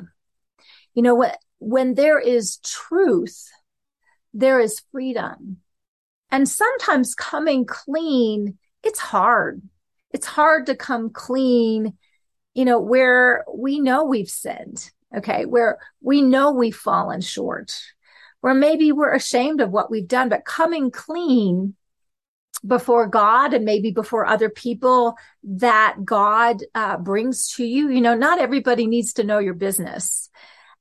You 0.93 1.01
know, 1.01 1.15
when, 1.15 1.33
when 1.59 1.93
there 1.95 2.19
is 2.19 2.57
truth, 2.57 3.49
there 4.33 4.59
is 4.61 4.81
freedom. 4.91 5.57
And 6.29 6.47
sometimes 6.47 7.15
coming 7.15 7.65
clean, 7.65 8.57
it's 8.83 8.99
hard 8.99 9.61
it's 10.11 10.25
hard 10.25 10.65
to 10.67 10.75
come 10.75 11.09
clean, 11.09 11.97
you 12.53 12.65
know, 12.65 12.79
where 12.79 13.45
we 13.53 13.79
know 13.79 14.03
we've 14.03 14.29
sinned. 14.29 14.89
Okay. 15.15 15.45
Where 15.45 15.77
we 16.01 16.21
know 16.21 16.51
we've 16.51 16.75
fallen 16.75 17.21
short, 17.21 17.79
where 18.41 18.53
maybe 18.53 18.91
we're 18.91 19.13
ashamed 19.13 19.61
of 19.61 19.71
what 19.71 19.89
we've 19.89 20.07
done, 20.07 20.29
but 20.29 20.43
coming 20.43 20.91
clean 20.91 21.75
before 22.65 23.07
God 23.07 23.53
and 23.53 23.63
maybe 23.63 23.91
before 23.91 24.25
other 24.25 24.49
people 24.49 25.15
that 25.43 25.97
God 26.03 26.63
uh, 26.75 26.97
brings 26.97 27.53
to 27.53 27.63
you. 27.63 27.89
You 27.89 28.01
know, 28.01 28.15
not 28.15 28.39
everybody 28.39 28.87
needs 28.87 29.13
to 29.13 29.23
know 29.23 29.39
your 29.39 29.53
business. 29.53 30.29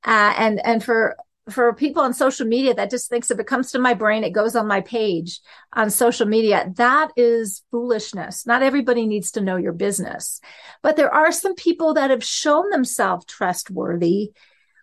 Uh, 0.03 0.33
and, 0.35 0.65
and 0.65 0.83
for 0.83 1.15
for 1.49 1.73
people 1.73 2.01
on 2.01 2.13
social 2.13 2.45
media 2.45 2.73
that 2.73 2.89
just 2.89 3.09
thinks 3.09 3.31
if 3.31 3.39
it 3.39 3.47
comes 3.47 3.71
to 3.71 3.79
my 3.79 3.93
brain, 3.93 4.23
it 4.23 4.31
goes 4.31 4.55
on 4.55 4.67
my 4.67 4.81
page 4.81 5.39
on 5.73 5.89
social 5.89 6.25
media. 6.25 6.71
That 6.75 7.11
is 7.15 7.63
foolishness. 7.71 8.45
Not 8.45 8.63
everybody 8.63 9.05
needs 9.05 9.31
to 9.31 9.41
know 9.41 9.55
your 9.55 9.73
business, 9.73 10.41
but 10.83 10.95
there 10.95 11.13
are 11.13 11.31
some 11.31 11.55
people 11.55 11.93
that 11.93 12.09
have 12.09 12.23
shown 12.23 12.69
themselves 12.69 13.25
trustworthy 13.25 14.31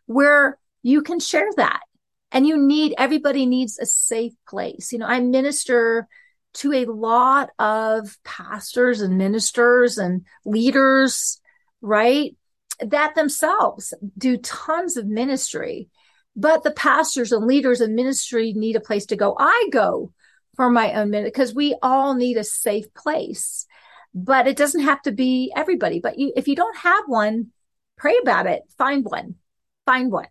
where 0.06 0.59
you 0.83 1.02
can 1.02 1.21
share 1.21 1.49
that 1.56 1.80
and 2.33 2.47
you 2.47 2.56
need, 2.56 2.94
everybody 2.99 3.47
needs 3.47 3.78
a 3.78 3.87
safe 3.87 4.33
place. 4.49 4.92
You 4.92 4.99
know, 4.99 5.06
I 5.06 5.21
minister 5.21 6.09
to 6.54 6.73
a 6.73 6.85
lot 6.87 7.50
of 7.59 8.16
pastors 8.25 9.00
and 9.00 9.18
ministers 9.18 9.99
and 9.99 10.25
leaders, 10.44 11.40
right? 11.80 12.37
That 12.80 13.14
themselves 13.14 13.92
do 14.16 14.37
tons 14.37 14.97
of 14.97 15.06
ministry 15.06 15.88
but 16.36 16.64
the 16.64 16.70
pastors 16.70 17.32
and 17.32 17.46
leaders 17.46 17.80
and 17.80 17.94
ministry 17.94 18.52
need 18.52 18.76
a 18.76 18.80
place 18.80 19.06
to 19.06 19.16
go. 19.16 19.36
I 19.38 19.68
go 19.70 20.12
for 20.56 20.70
my 20.70 20.94
own 20.94 21.10
minute 21.10 21.32
because 21.32 21.54
we 21.54 21.76
all 21.82 22.14
need 22.14 22.36
a 22.36 22.44
safe 22.44 22.92
place. 22.94 23.66
But 24.14 24.46
it 24.46 24.56
doesn't 24.56 24.82
have 24.82 25.02
to 25.02 25.12
be 25.12 25.52
everybody. 25.54 26.00
But 26.00 26.18
you, 26.18 26.32
if 26.36 26.46
you 26.46 26.54
don't 26.54 26.76
have 26.78 27.04
one, 27.06 27.50
pray 27.96 28.16
about 28.22 28.46
it. 28.46 28.62
Find 28.78 29.04
one. 29.04 29.36
Find 29.86 30.10
one. 30.10 30.28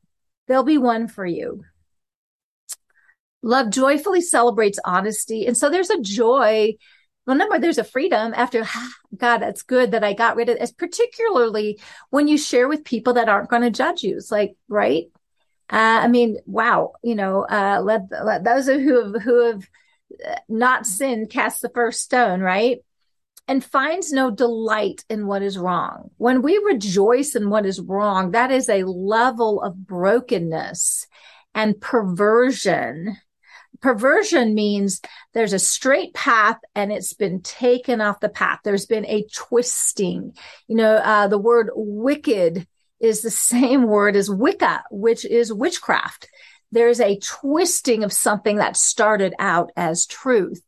There'll 0.48 0.63
be 0.63 0.77
one 0.77 1.07
for 1.07 1.25
you. 1.25 1.63
Love 3.41 3.69
joyfully 3.72 4.22
celebrates 4.22 4.79
honesty. 4.86 5.45
And 5.45 5.57
so 5.57 5.69
there's 5.69 5.89
a 5.89 6.00
joy. 6.00 6.75
Well, 7.25 7.36
number 7.36 7.60
there's 7.60 7.77
a 7.77 7.83
freedom 7.83 8.33
after 8.36 8.63
ah, 8.63 8.89
God, 9.17 9.39
that's 9.39 9.63
good 9.63 9.91
that 9.91 10.03
I 10.03 10.13
got 10.13 10.38
rid 10.38 10.50
of 10.50 10.60
this, 10.60 10.72
particularly 10.72 11.79
when 12.10 12.27
you 12.27 12.38
share 12.38 12.67
with 12.67 12.86
people 12.86 13.13
that 13.13 13.29
aren't 13.29 13.50
going 13.50 13.62
to 13.63 13.69
judge 13.69 14.03
you. 14.03 14.15
It's 14.15 14.31
like, 14.31 14.55
right? 14.69 15.05
Uh, 15.70 16.01
I 16.03 16.08
mean, 16.08 16.38
wow, 16.46 16.93
you 17.01 17.15
know, 17.15 17.46
uh, 17.50 17.82
let, 17.84 18.01
let 18.24 18.43
those 18.43 18.67
who 18.67 19.13
have, 19.13 19.22
who 19.24 19.46
have 19.51 19.70
uh, 20.25 20.36
not 20.48 20.86
sinned 20.86 21.29
cast 21.29 21.62
the 21.62 21.70
first 21.70 22.01
stone, 22.01 22.41
right? 22.41 22.79
And 23.48 23.63
finds 23.63 24.12
no 24.12 24.32
delight 24.32 25.03
in 25.10 25.27
what 25.27 25.41
is 25.41 25.58
wrong. 25.58 26.12
When 26.17 26.41
we 26.41 26.58
rejoice 26.60 27.36
in 27.36 27.50
what 27.50 27.65
is 27.65 27.82
wrong, 27.82 28.32
that 28.32 28.51
is 28.51 28.70
a 28.70 28.84
level 28.84 29.62
of 29.62 29.86
brokenness 29.86 31.08
and 31.53 31.79
perversion. 31.79 33.17
Perversion 33.82 34.55
means 34.55 35.01
there's 35.34 35.51
a 35.51 35.60
straight 35.60 36.13
path 36.13 36.58
and 36.74 36.91
it's 36.91 37.13
been 37.13 37.41
taken 37.41 38.00
off 38.00 38.22
the 38.22 38.29
path. 38.29 38.60
There's 38.63 38.86
been 38.86 39.05
a 39.08 39.25
twisting. 39.34 40.34
You 40.67 40.77
know, 40.77 40.96
uh, 40.96 41.27
the 41.27 41.38
word 41.38 41.70
wicked 41.75 42.65
is 43.03 43.22
the 43.22 43.29
same 43.29 43.83
word 43.83 44.15
as 44.15 44.29
Wicca, 44.29 44.86
which 44.89 45.25
is 45.25 45.53
witchcraft. 45.53 46.27
There's 46.72 47.01
a 47.01 47.19
twisting 47.19 48.03
of 48.03 48.13
something 48.13 48.55
that 48.55 48.77
started 48.77 49.36
out 49.38 49.72
as 49.75 50.07
truth. 50.07 50.63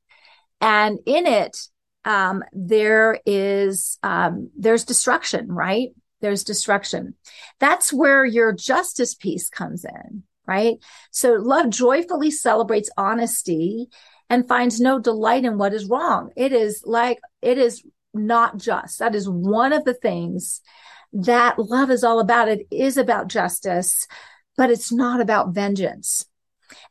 And 0.60 1.00
in 1.06 1.26
it, 1.26 1.58
um, 2.04 2.44
there 2.52 3.20
is, 3.26 3.98
um, 4.04 4.52
there's 4.56 4.84
destruction, 4.84 5.48
right? 5.48 5.90
There's 6.22 6.44
destruction. 6.44 7.16
That's 7.60 7.94
where 7.94 8.26
your 8.26 8.52
justice 8.52 9.16
piece 9.16 9.50
comes 9.50 9.86
in, 9.86 10.24
right? 10.46 10.76
So 11.12 11.34
love 11.34 11.70
joyfully 11.70 12.32
celebrates 12.32 12.90
honesty 12.98 13.88
and 14.30 14.48
finds 14.48 14.82
no 14.82 15.00
delight 15.00 15.46
in 15.46 15.58
what 15.58 15.74
is 15.74 15.86
wrong. 15.86 16.32
It 16.36 16.52
is 16.52 16.84
like, 16.86 17.20
it 17.42 17.58
is 17.58 17.82
not 18.14 18.58
just. 18.58 19.00
That 19.00 19.16
is 19.16 19.30
one 19.30 19.72
of 19.72 19.86
the 19.86 19.94
things 19.94 20.62
that 21.16 21.58
love 21.58 21.90
is 21.90 22.04
all 22.04 22.20
about. 22.20 22.50
It 22.50 22.68
is 22.70 22.98
about 22.98 23.30
justice, 23.30 24.06
but 24.58 24.70
it's 24.70 24.92
not 24.92 25.22
about 25.22 25.54
vengeance. 25.54 26.26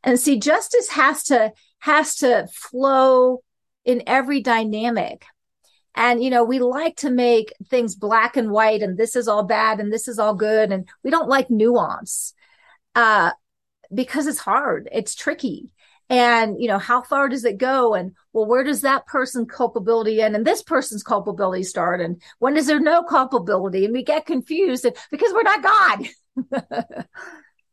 And 0.03 0.19
see, 0.19 0.39
justice 0.39 0.89
has 0.91 1.25
to, 1.25 1.53
has 1.81 2.17
to 2.17 2.49
flow 2.53 3.43
in 3.85 4.03
every 4.07 4.41
dynamic. 4.41 5.27
And, 5.95 6.25
you 6.25 6.31
know, 6.31 6.43
we 6.43 6.59
like 6.59 6.97
to 6.97 7.11
make 7.11 7.53
things 7.69 7.95
black 7.95 8.37
and 8.37 8.51
white 8.51 8.83
and 8.83 8.97
this 8.97 9.15
is 9.15 9.29
all 9.29 9.45
bad 9.45 9.79
and 9.79 9.93
this 9.93 10.09
is 10.09 10.19
all 10.19 10.35
good. 10.35 10.73
And 10.73 10.89
we 11.05 11.11
don't 11.11 11.29
like 11.29 11.51
nuance, 11.51 12.33
uh, 12.95 13.33
because 13.93 14.27
it's 14.27 14.39
hard. 14.39 14.89
It's 14.91 15.15
tricky 15.15 15.74
and 16.11 16.61
you 16.61 16.69
know 16.69 16.79
how 16.79 17.03
far 17.03 17.29
does 17.29 17.45
it 17.45 17.59
go? 17.59 17.95
And 17.95 18.13
well 18.33 18.47
where 18.47 18.65
does 18.65 18.83
that 18.83 19.07
person 19.07 19.47
culpability 19.47 20.21
end? 20.21 20.37
And 20.37 20.47
this 20.47 20.63
person's 20.63 21.03
culpability 21.03 21.63
start? 21.63 22.01
And 22.01 22.21
when 22.39 22.57
is 22.57 22.67
there 22.67 22.81
no 22.81 23.03
culpability? 23.03 23.85
And 23.85 23.95
we 23.95 24.03
get 24.05 24.27
confused 24.27 24.87
because 25.11 25.33
we're 25.33 25.43
not 25.43 25.63
god 25.63 26.09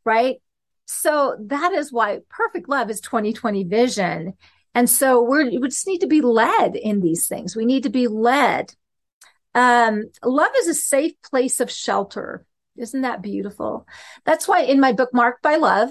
right? 0.06 0.38
So 0.86 1.38
that 1.48 1.72
is 1.74 1.92
why 1.92 2.20
perfect 2.30 2.68
love 2.68 2.90
is 2.90 3.02
2020 3.02 3.64
vision. 3.64 4.34
And 4.74 4.90
so 4.90 5.22
we're 5.22 5.46
we 5.46 5.68
just 5.68 5.88
need 5.88 6.02
to 6.02 6.08
be 6.08 6.22
led 6.22 6.76
in 6.76 7.02
these 7.02 7.28
things. 7.28 7.56
We 7.56 7.66
need 7.66 7.84
to 7.84 7.90
be 7.90 8.08
led. 8.08 8.74
Um 9.54 10.06
love 10.24 10.52
is 10.60 10.68
a 10.68 10.74
safe 10.74 11.14
place 11.30 11.60
of 11.60 11.72
shelter. 11.72 12.46
Isn't 12.78 13.02
that 13.02 13.22
beautiful? 13.22 13.86
That's 14.26 14.48
why 14.48 14.62
in 14.62 14.80
my 14.80 14.94
book 14.94 15.14
marked 15.14 15.44
by 15.44 15.58
love 15.58 15.90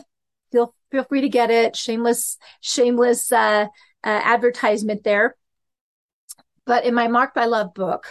feel 0.91 1.05
free 1.05 1.21
to 1.23 1.29
get 1.29 1.51
it. 1.51 1.77
Shameless, 1.77 2.37
shameless 2.61 3.31
uh, 3.33 3.67
uh, 3.67 3.67
advertisement 4.05 5.05
there. 5.05 5.37
But 6.67 6.85
in 6.85 6.95
my 6.95 7.09
Marked 7.09 7.35
by 7.35 7.47
Love 7.47 7.75
book, 7.75 8.07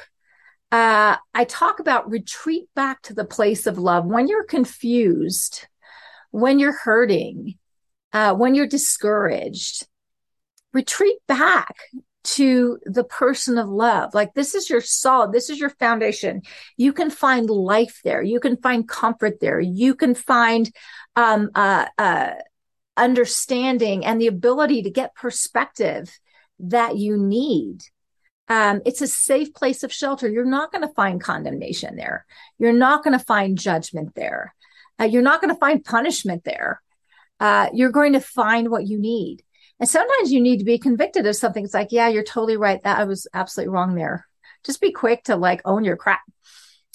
uh, 0.71 1.17
I 1.33 1.43
talk 1.45 1.79
about 1.79 2.09
retreat 2.09 2.65
back 2.75 3.01
to 3.03 3.13
the 3.13 3.25
place 3.25 3.65
of 3.65 3.77
love 3.77 4.05
when 4.05 4.27
you're 4.27 4.43
confused, 4.43 5.67
when 6.31 6.59
you're 6.59 6.77
hurting, 6.77 7.57
uh, 8.13 8.35
when 8.35 8.55
you're 8.55 8.67
discouraged. 8.67 9.87
Retreat 10.73 11.17
back 11.27 11.75
to 12.23 12.79
the 12.85 13.03
person 13.03 13.57
of 13.57 13.67
love. 13.67 14.13
Like 14.13 14.33
this 14.33 14.53
is 14.53 14.69
your 14.69 14.81
solid, 14.81 15.31
this 15.31 15.49
is 15.49 15.59
your 15.59 15.71
foundation. 15.71 16.43
You 16.77 16.93
can 16.93 17.09
find 17.09 17.49
life 17.49 18.01
there. 18.03 18.21
You 18.21 18.39
can 18.39 18.57
find 18.57 18.87
comfort 18.87 19.39
there. 19.39 19.59
You 19.59 19.95
can 19.95 20.13
find 20.13 20.69
um, 21.15 21.49
uh, 21.55 21.85
uh, 21.97 22.33
understanding 22.97 24.05
and 24.05 24.19
the 24.19 24.27
ability 24.27 24.83
to 24.83 24.89
get 24.89 25.15
perspective 25.15 26.19
that 26.59 26.97
you 26.97 27.17
need. 27.17 27.81
Um, 28.47 28.81
it's 28.85 29.01
a 29.01 29.07
safe 29.07 29.53
place 29.53 29.83
of 29.83 29.93
shelter. 29.93 30.27
You're 30.27 30.43
not 30.43 30.71
going 30.71 30.87
to 30.87 30.93
find 30.93 31.21
condemnation 31.21 31.95
there. 31.95 32.25
You're 32.57 32.73
not 32.73 33.03
going 33.03 33.17
to 33.17 33.23
find 33.23 33.57
judgment 33.57 34.15
there. 34.15 34.55
Uh, 34.99 35.05
you're 35.05 35.21
not 35.21 35.41
going 35.41 35.53
to 35.53 35.59
find 35.59 35.85
punishment 35.85 36.43
there. 36.43 36.81
Uh, 37.39 37.69
you're 37.73 37.91
going 37.91 38.13
to 38.13 38.19
find 38.19 38.69
what 38.69 38.87
you 38.87 38.99
need. 38.99 39.43
And 39.79 39.87
sometimes 39.87 40.31
you 40.31 40.41
need 40.41 40.57
to 40.57 40.65
be 40.65 40.77
convicted 40.77 41.25
of 41.25 41.35
something. 41.35 41.63
It's 41.63 41.73
like, 41.73 41.91
yeah, 41.91 42.09
you're 42.09 42.23
totally 42.23 42.57
right. 42.57 42.83
That 42.83 42.99
I 42.99 43.05
was 43.05 43.27
absolutely 43.33 43.73
wrong 43.73 43.95
there. 43.95 44.27
Just 44.65 44.81
be 44.81 44.91
quick 44.91 45.23
to 45.25 45.37
like 45.37 45.61
own 45.63 45.85
your 45.85 45.95
crap. 45.95 46.21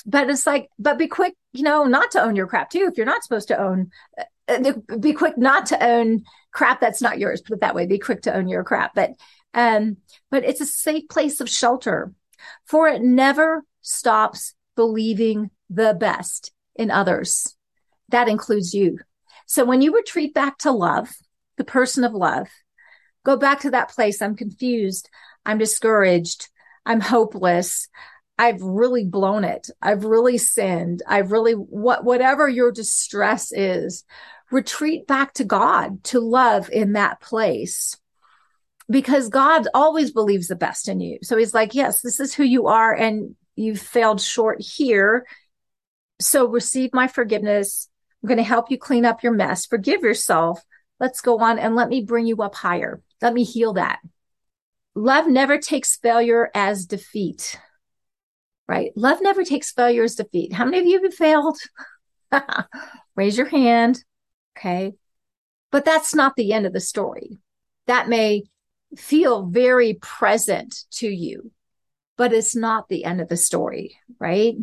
But 0.04 0.28
it's 0.28 0.46
like, 0.46 0.68
but 0.78 0.98
be 0.98 1.06
quick, 1.06 1.34
you 1.54 1.62
know, 1.62 1.84
not 1.84 2.10
to 2.10 2.22
own 2.22 2.36
your 2.36 2.46
crap 2.46 2.68
too. 2.68 2.86
If 2.90 2.98
you're 2.98 3.06
not 3.06 3.22
supposed 3.22 3.48
to 3.48 3.58
own, 3.58 3.90
uh, 4.18 4.24
be 5.00 5.12
quick 5.12 5.38
not 5.38 5.66
to 5.66 5.84
own 5.84 6.24
crap 6.52 6.80
that's 6.80 7.02
not 7.02 7.18
yours. 7.18 7.40
Put 7.40 7.54
it 7.54 7.60
that 7.60 7.74
way. 7.74 7.86
Be 7.86 7.98
quick 7.98 8.22
to 8.22 8.34
own 8.34 8.48
your 8.48 8.64
crap. 8.64 8.94
But, 8.94 9.12
um, 9.54 9.98
but 10.30 10.44
it's 10.44 10.60
a 10.60 10.66
safe 10.66 11.08
place 11.08 11.40
of 11.40 11.48
shelter 11.48 12.12
for 12.66 12.88
it 12.88 13.02
never 13.02 13.64
stops 13.80 14.54
believing 14.76 15.50
the 15.70 15.94
best 15.98 16.52
in 16.74 16.90
others. 16.90 17.56
That 18.08 18.28
includes 18.28 18.74
you. 18.74 18.98
So 19.46 19.64
when 19.64 19.82
you 19.82 19.94
retreat 19.94 20.34
back 20.34 20.58
to 20.58 20.70
love, 20.70 21.10
the 21.56 21.64
person 21.64 22.04
of 22.04 22.12
love, 22.12 22.48
go 23.24 23.36
back 23.36 23.60
to 23.60 23.70
that 23.70 23.90
place. 23.90 24.20
I'm 24.20 24.36
confused. 24.36 25.08
I'm 25.46 25.58
discouraged. 25.58 26.48
I'm 26.86 27.00
hopeless. 27.00 27.88
I've 28.38 28.60
really 28.60 29.04
blown 29.04 29.44
it. 29.44 29.70
I've 29.80 30.04
really 30.04 30.38
sinned. 30.38 31.02
I've 31.06 31.30
really, 31.30 31.52
what, 31.52 32.04
whatever 32.04 32.48
your 32.48 32.72
distress 32.72 33.52
is, 33.52 34.04
retreat 34.50 35.06
back 35.06 35.34
to 35.34 35.44
God, 35.44 36.04
to 36.04 36.20
love 36.20 36.70
in 36.70 36.92
that 36.92 37.20
place. 37.20 37.96
Because 38.90 39.28
God 39.30 39.66
always 39.72 40.10
believes 40.10 40.48
the 40.48 40.56
best 40.56 40.88
in 40.88 41.00
you. 41.00 41.18
So 41.22 41.36
he's 41.36 41.54
like, 41.54 41.74
yes, 41.74 42.02
this 42.02 42.20
is 42.20 42.34
who 42.34 42.44
you 42.44 42.66
are. 42.66 42.94
And 42.94 43.34
you've 43.56 43.80
failed 43.80 44.20
short 44.20 44.60
here. 44.60 45.26
So 46.20 46.46
receive 46.46 46.90
my 46.92 47.08
forgiveness. 47.08 47.88
I'm 48.22 48.28
going 48.28 48.38
to 48.38 48.44
help 48.44 48.70
you 48.70 48.78
clean 48.78 49.04
up 49.04 49.22
your 49.22 49.32
mess. 49.32 49.66
Forgive 49.66 50.02
yourself. 50.02 50.62
Let's 51.00 51.20
go 51.20 51.38
on 51.38 51.58
and 51.58 51.74
let 51.74 51.88
me 51.88 52.02
bring 52.02 52.26
you 52.26 52.36
up 52.42 52.54
higher. 52.54 53.02
Let 53.20 53.34
me 53.34 53.44
heal 53.44 53.74
that. 53.74 54.00
Love 54.94 55.26
never 55.26 55.58
takes 55.58 55.96
failure 55.96 56.50
as 56.54 56.86
defeat, 56.86 57.58
right? 58.68 58.92
Love 58.96 59.18
never 59.20 59.44
takes 59.44 59.72
failure 59.72 60.04
as 60.04 60.14
defeat. 60.14 60.52
How 60.52 60.64
many 60.64 60.78
of 60.78 60.86
you 60.86 61.02
have 61.02 61.14
failed? 61.14 61.58
Raise 63.16 63.36
your 63.36 63.48
hand. 63.48 64.04
Okay. 64.56 64.94
But 65.70 65.84
that's 65.84 66.14
not 66.14 66.36
the 66.36 66.52
end 66.52 66.66
of 66.66 66.72
the 66.72 66.80
story. 66.80 67.38
That 67.86 68.08
may 68.08 68.44
feel 68.96 69.46
very 69.46 69.94
present 69.94 70.84
to 70.92 71.08
you, 71.08 71.50
but 72.16 72.32
it's 72.32 72.54
not 72.54 72.88
the 72.88 73.04
end 73.04 73.20
of 73.20 73.28
the 73.28 73.36
story, 73.36 73.98
right? 74.18 74.54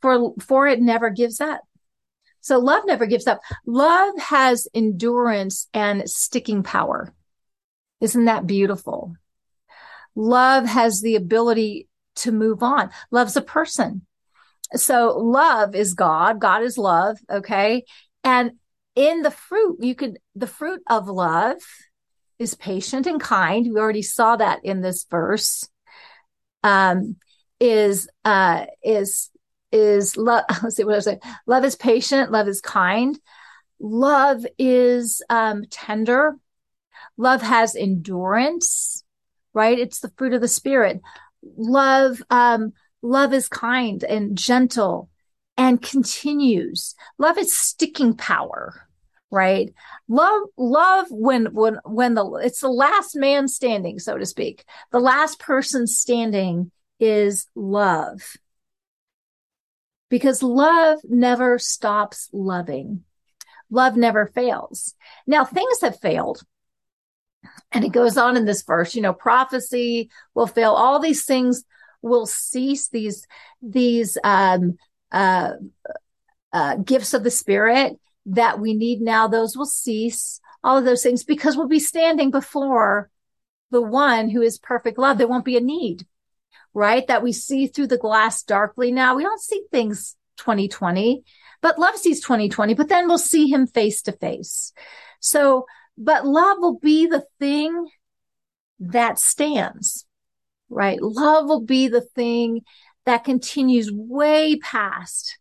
For, 0.00 0.34
for 0.40 0.66
it 0.66 0.80
never 0.80 1.10
gives 1.10 1.40
up. 1.40 1.60
So 2.40 2.58
love 2.58 2.82
never 2.86 3.06
gives 3.06 3.28
up. 3.28 3.40
Love 3.66 4.18
has 4.18 4.66
endurance 4.74 5.68
and 5.72 6.10
sticking 6.10 6.64
power. 6.64 7.14
Isn't 8.00 8.24
that 8.24 8.48
beautiful? 8.48 9.14
Love 10.16 10.66
has 10.66 11.00
the 11.00 11.14
ability 11.14 11.88
to 12.16 12.32
move 12.32 12.62
on. 12.62 12.90
Love's 13.12 13.36
a 13.36 13.42
person. 13.42 14.04
So 14.74 15.16
love 15.16 15.76
is 15.76 15.94
God. 15.94 16.40
God 16.40 16.62
is 16.62 16.76
love. 16.76 17.18
Okay. 17.30 17.84
And 18.24 18.52
in 18.94 19.22
the 19.22 19.30
fruit, 19.30 19.78
you 19.80 19.94
could, 19.94 20.18
the 20.34 20.46
fruit 20.46 20.82
of 20.88 21.08
love 21.08 21.60
is 22.38 22.54
patient 22.54 23.06
and 23.06 23.20
kind. 23.20 23.66
We 23.72 23.80
already 23.80 24.02
saw 24.02 24.36
that 24.36 24.64
in 24.64 24.80
this 24.80 25.06
verse. 25.10 25.68
Um, 26.62 27.16
is, 27.58 28.08
uh, 28.24 28.66
is 28.82 29.30
is 29.72 30.16
love. 30.16 30.44
Let's 30.62 30.76
see 30.76 30.84
what 30.84 30.92
I 30.92 30.96
was 30.96 31.04
saying. 31.06 31.20
Love 31.46 31.64
is 31.64 31.74
patient. 31.76 32.30
Love 32.30 32.46
is 32.46 32.60
kind. 32.60 33.18
Love 33.80 34.46
is 34.58 35.22
um, 35.28 35.64
tender. 35.70 36.36
Love 37.16 37.42
has 37.42 37.74
endurance, 37.74 39.02
right? 39.54 39.78
It's 39.78 40.00
the 40.00 40.12
fruit 40.16 40.34
of 40.34 40.40
the 40.40 40.48
spirit. 40.48 41.00
Love, 41.42 42.22
um, 42.30 42.72
love 43.02 43.32
is 43.32 43.48
kind 43.48 44.04
and 44.04 44.38
gentle 44.38 45.10
and 45.56 45.82
continues. 45.82 46.94
Love 47.18 47.38
is 47.38 47.56
sticking 47.56 48.16
power, 48.16 48.88
right? 49.30 49.72
Love, 50.08 50.42
love 50.56 51.06
when, 51.10 51.46
when, 51.54 51.78
when 51.84 52.14
the, 52.14 52.24
it's 52.36 52.60
the 52.60 52.68
last 52.68 53.16
man 53.16 53.48
standing, 53.48 53.98
so 53.98 54.18
to 54.18 54.26
speak. 54.26 54.64
The 54.90 55.00
last 55.00 55.38
person 55.38 55.86
standing 55.86 56.70
is 56.98 57.46
love 57.54 58.36
because 60.08 60.42
love 60.42 60.98
never 61.04 61.58
stops 61.58 62.28
loving. 62.34 63.02
Love 63.70 63.96
never 63.96 64.26
fails. 64.26 64.94
Now 65.26 65.46
things 65.46 65.80
have 65.80 65.98
failed. 65.98 66.42
And 67.72 67.82
it 67.82 67.92
goes 67.92 68.18
on 68.18 68.36
in 68.36 68.44
this 68.44 68.62
verse, 68.62 68.94
you 68.94 69.00
know, 69.00 69.14
prophecy 69.14 70.10
will 70.34 70.46
fail. 70.46 70.72
All 70.72 71.00
these 71.00 71.24
things 71.24 71.64
will 72.02 72.26
cease. 72.26 72.88
These, 72.88 73.26
these, 73.62 74.18
um, 74.22 74.76
uh, 75.12 75.52
uh, 76.52 76.76
gifts 76.76 77.14
of 77.14 77.22
the 77.22 77.30
spirit 77.30 77.98
that 78.26 78.58
we 78.58 78.74
need 78.74 79.00
now, 79.00 79.28
those 79.28 79.56
will 79.56 79.66
cease. 79.66 80.40
All 80.64 80.78
of 80.78 80.84
those 80.84 81.02
things 81.02 81.24
because 81.24 81.56
we'll 81.56 81.66
be 81.66 81.80
standing 81.80 82.30
before 82.30 83.10
the 83.72 83.82
one 83.82 84.30
who 84.30 84.42
is 84.42 84.58
perfect 84.58 84.96
love. 84.96 85.18
There 85.18 85.26
won't 85.26 85.44
be 85.44 85.56
a 85.56 85.60
need 85.60 86.06
right? 86.74 87.06
That 87.06 87.22
we 87.22 87.32
see 87.32 87.66
through 87.66 87.88
the 87.88 87.98
glass 87.98 88.42
darkly 88.42 88.92
now. 88.92 89.16
We 89.16 89.24
don't 89.24 89.40
see 89.40 89.62
things 89.70 90.16
2020, 90.38 91.22
but 91.60 91.78
love 91.78 91.96
sees 91.96 92.20
2020, 92.20 92.74
but 92.74 92.88
then 92.88 93.08
we'll 93.08 93.18
see 93.18 93.48
him 93.48 93.66
face 93.66 94.02
to 94.02 94.12
face. 94.12 94.72
So, 95.20 95.66
but 95.98 96.26
love 96.26 96.58
will 96.58 96.78
be 96.78 97.06
the 97.06 97.24
thing 97.38 97.88
that 98.80 99.18
stands, 99.18 100.06
right? 100.68 101.00
Love 101.00 101.46
will 101.46 101.60
be 101.60 101.88
the 101.88 102.00
thing 102.00 102.62
that 103.06 103.24
continues 103.24 103.90
way 103.92 104.58
past 104.58 105.38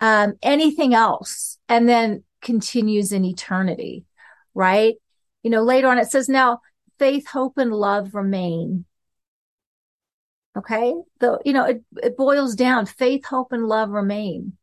um, 0.00 0.34
anything 0.42 0.94
else 0.94 1.58
and 1.68 1.88
then 1.88 2.24
continues 2.40 3.12
in 3.12 3.24
eternity, 3.24 4.04
right? 4.54 4.94
You 5.42 5.50
know, 5.50 5.62
later 5.62 5.88
on 5.88 5.98
it 5.98 6.10
says, 6.10 6.28
now 6.28 6.60
faith, 6.98 7.28
hope, 7.28 7.58
and 7.58 7.72
love 7.72 8.14
remain 8.14 8.84
Okay. 10.56 10.94
The, 11.20 11.38
you 11.44 11.52
know, 11.52 11.64
it, 11.64 11.82
it 12.02 12.16
boils 12.16 12.54
down 12.54 12.86
faith, 12.86 13.24
hope, 13.24 13.52
and 13.52 13.66
love 13.66 13.90
remain. 13.90 14.56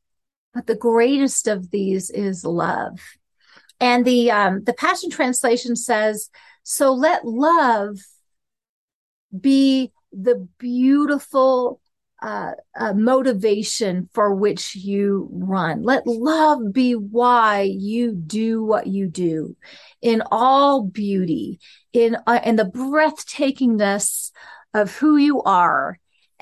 But 0.54 0.68
the 0.68 0.76
greatest 0.76 1.48
of 1.48 1.72
these 1.72 2.10
is 2.10 2.44
love. 2.44 3.00
And 3.80 4.06
the, 4.06 4.32
um, 4.32 4.64
the 4.64 4.74
Passion 4.74 5.10
Translation 5.10 5.76
says, 5.76 6.30
so 6.64 6.94
let 6.94 7.26
love 7.26 7.98
be 9.38 9.92
the 10.12 10.48
beautiful, 10.58 11.82
uh, 12.22 12.52
motivation 12.94 14.10
for 14.14 14.36
which 14.36 14.76
you 14.76 15.30
run. 15.32 15.84
Let 15.84 16.06
love 16.06 16.74
be 16.74 16.94
why 16.94 17.62
you 17.62 18.14
do 18.14 18.64
what 18.64 18.88
you 18.88 19.08
do 19.08 19.56
in 20.02 20.22
all 20.32 20.84
beauty, 20.84 21.60
in, 21.94 22.18
uh, 22.28 22.40
in 22.44 22.56
the 22.56 22.66
breathtakingness 22.66 24.32
of 24.74 24.96
who 24.98 25.18
you 25.18 25.42
are, 25.44 25.98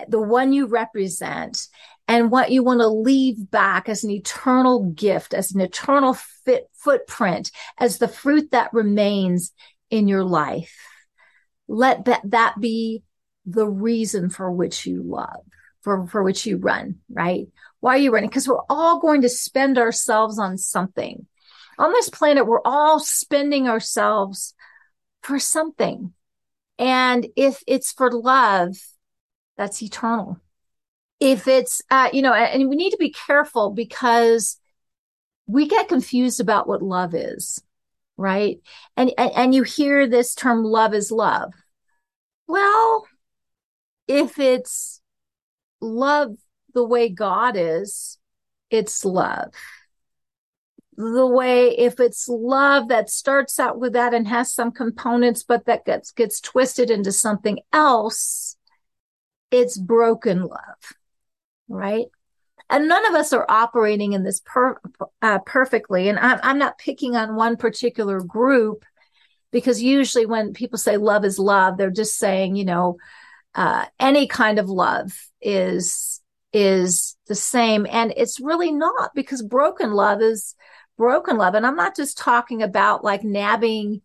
the 0.08 0.22
one 0.22 0.54
you 0.54 0.68
represent, 0.68 1.68
and 2.08 2.32
what 2.32 2.52
you 2.52 2.64
want 2.64 2.80
to 2.80 2.88
leave 2.88 3.52
back 3.52 3.90
as 3.90 4.04
an 4.04 4.12
eternal 4.12 4.92
gift, 4.92 5.34
as 5.34 5.54
an 5.54 5.62
eternal 5.62 6.14
fit 6.46 6.70
footprint, 6.74 7.52
as 7.78 7.98
the 7.98 8.08
fruit 8.08 8.52
that 8.52 8.74
remains 8.74 9.52
in 9.90 10.08
your 10.08 10.24
life. 10.24 10.76
Let 11.68 12.06
that, 12.06 12.22
that 12.26 12.56
be 12.60 13.04
the 13.46 13.68
reason 13.68 14.30
for 14.30 14.52
which 14.52 14.86
you 14.86 15.04
love, 15.04 15.44
for, 15.82 16.08
for 16.08 16.24
which 16.24 16.46
you 16.46 16.58
run, 16.58 17.00
right? 17.10 17.48
Why 17.80 17.96
are 17.96 18.00
you 18.00 18.12
running? 18.12 18.30
Because 18.30 18.48
we're 18.48 18.64
all 18.70 19.00
going 19.00 19.22
to 19.22 19.30
spend 19.30 19.78
ourselves 19.78 20.40
on 20.40 20.58
something. 20.58 21.28
On 21.80 21.94
this 21.94 22.10
planet, 22.10 22.48
we're 22.48 22.62
all 22.66 23.00
spending 23.00 23.68
ourselves 23.68 24.56
for 25.22 25.40
something. 25.40 26.14
And 26.80 27.28
if 27.36 27.64
it's 27.68 27.92
for 27.92 28.12
love, 28.12 28.78
that's 29.58 29.82
eternal. 29.82 30.40
If 31.20 31.48
it's, 31.48 31.82
uh, 31.90 32.10
you 32.14 32.22
know, 32.22 32.34
and 32.34 32.70
we 32.70 32.76
need 32.76 32.92
to 32.92 32.98
be 32.98 33.12
careful 33.12 33.72
because 33.72 34.58
we 35.48 35.68
get 35.68 35.88
confused 35.88 36.40
about 36.40 36.68
what 36.68 36.84
love 36.84 37.16
is, 37.16 37.62
right? 38.18 38.60
And, 38.96 39.12
and 39.18 39.56
you 39.56 39.64
hear 39.64 40.08
this 40.08 40.36
term 40.36 40.64
love 40.64 40.94
is 40.94 41.12
love. 41.12 41.54
Well, 42.48 43.08
if 44.08 44.40
it's 44.40 45.02
love 45.82 46.36
the 46.74 46.86
way 46.86 47.10
God 47.10 47.56
is, 47.58 48.18
it's 48.70 49.06
love 49.06 49.54
the 51.00 51.28
way 51.28 51.78
if 51.78 52.00
it's 52.00 52.28
love 52.28 52.88
that 52.88 53.08
starts 53.08 53.60
out 53.60 53.80
with 53.80 53.94
that 53.94 54.16
and 54.16 54.28
has 54.28 54.52
some 54.52 54.72
components 54.72 55.44
but 55.44 55.66
that 55.66 55.86
gets 55.86 56.10
gets 56.10 56.42
twisted 56.42 56.90
into 56.90 57.12
something 57.12 57.60
else 57.72 58.58
it's 59.52 59.78
broken 59.78 60.42
love 60.42 60.94
right 61.70 62.08
and 62.70 62.88
none 62.88 63.06
of 63.06 63.14
us 63.14 63.32
are 63.32 63.46
operating 63.48 64.14
in 64.14 64.24
this 64.24 64.42
per, 64.46 64.78
uh, 65.22 65.40
perfectly. 65.46 66.10
And 66.10 66.20
I'm, 66.20 66.40
I'm 66.44 66.58
not 66.58 66.78
picking 66.78 67.16
on 67.16 67.36
one 67.36 67.56
particular 67.56 68.20
group 68.22 68.84
because 69.52 69.82
usually 69.82 70.26
when 70.26 70.54
people 70.54 70.78
say 70.78 70.98
love 70.98 71.24
is 71.24 71.40
love, 71.40 71.78
they're 71.78 71.90
just 71.90 72.18
saying, 72.18 72.56
you 72.58 72.66
know, 72.66 72.98
uh, 73.58 73.86
any 74.00 74.28
kind 74.28 74.60
of 74.60 74.70
love 74.70 75.12
is 75.42 76.22
is 76.54 77.18
the 77.28 77.36
same. 77.36 77.86
And 77.90 78.14
it's 78.16 78.40
really 78.40 78.72
not 78.72 79.12
because 79.14 79.42
broken 79.42 79.92
love 79.92 80.22
is 80.22 80.56
broken 80.98 81.38
love. 81.38 81.56
And 81.56 81.66
i'm 81.66 81.76
not 81.76 81.96
just 81.96 82.18
talking 82.18 82.64
about 82.64 83.04
like 83.04 83.24
nabbing 83.24 84.02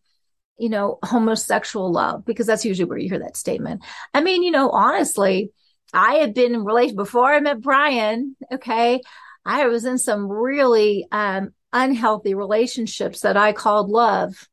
you 0.59 0.69
know 0.69 0.99
homosexual 1.05 1.91
love 1.91 2.25
because 2.25 2.47
that's 2.47 2.65
usually 2.65 2.89
where 2.89 2.99
you 2.99 3.09
hear 3.09 3.21
that 3.21 3.37
statement. 3.37 3.83
I 4.13 4.21
mean 4.23 4.43
you 4.43 4.51
know 4.51 4.71
honestly 4.71 5.53
i 5.93 6.15
had 6.15 6.35
been 6.35 6.55
in 6.55 6.65
relation 6.65 6.97
before 6.97 7.33
i 7.33 7.41
met 7.41 7.61
brian 7.61 8.37
okay? 8.53 9.01
I 9.45 9.67
was 9.67 9.85
in 9.85 9.99
some 9.99 10.29
really 10.29 11.07
um 11.13 11.51
unhealthy 11.73 12.35
relationships 12.35 13.21
that 13.21 13.37
i 13.37 13.53
called 13.53 13.89
love 13.89 14.49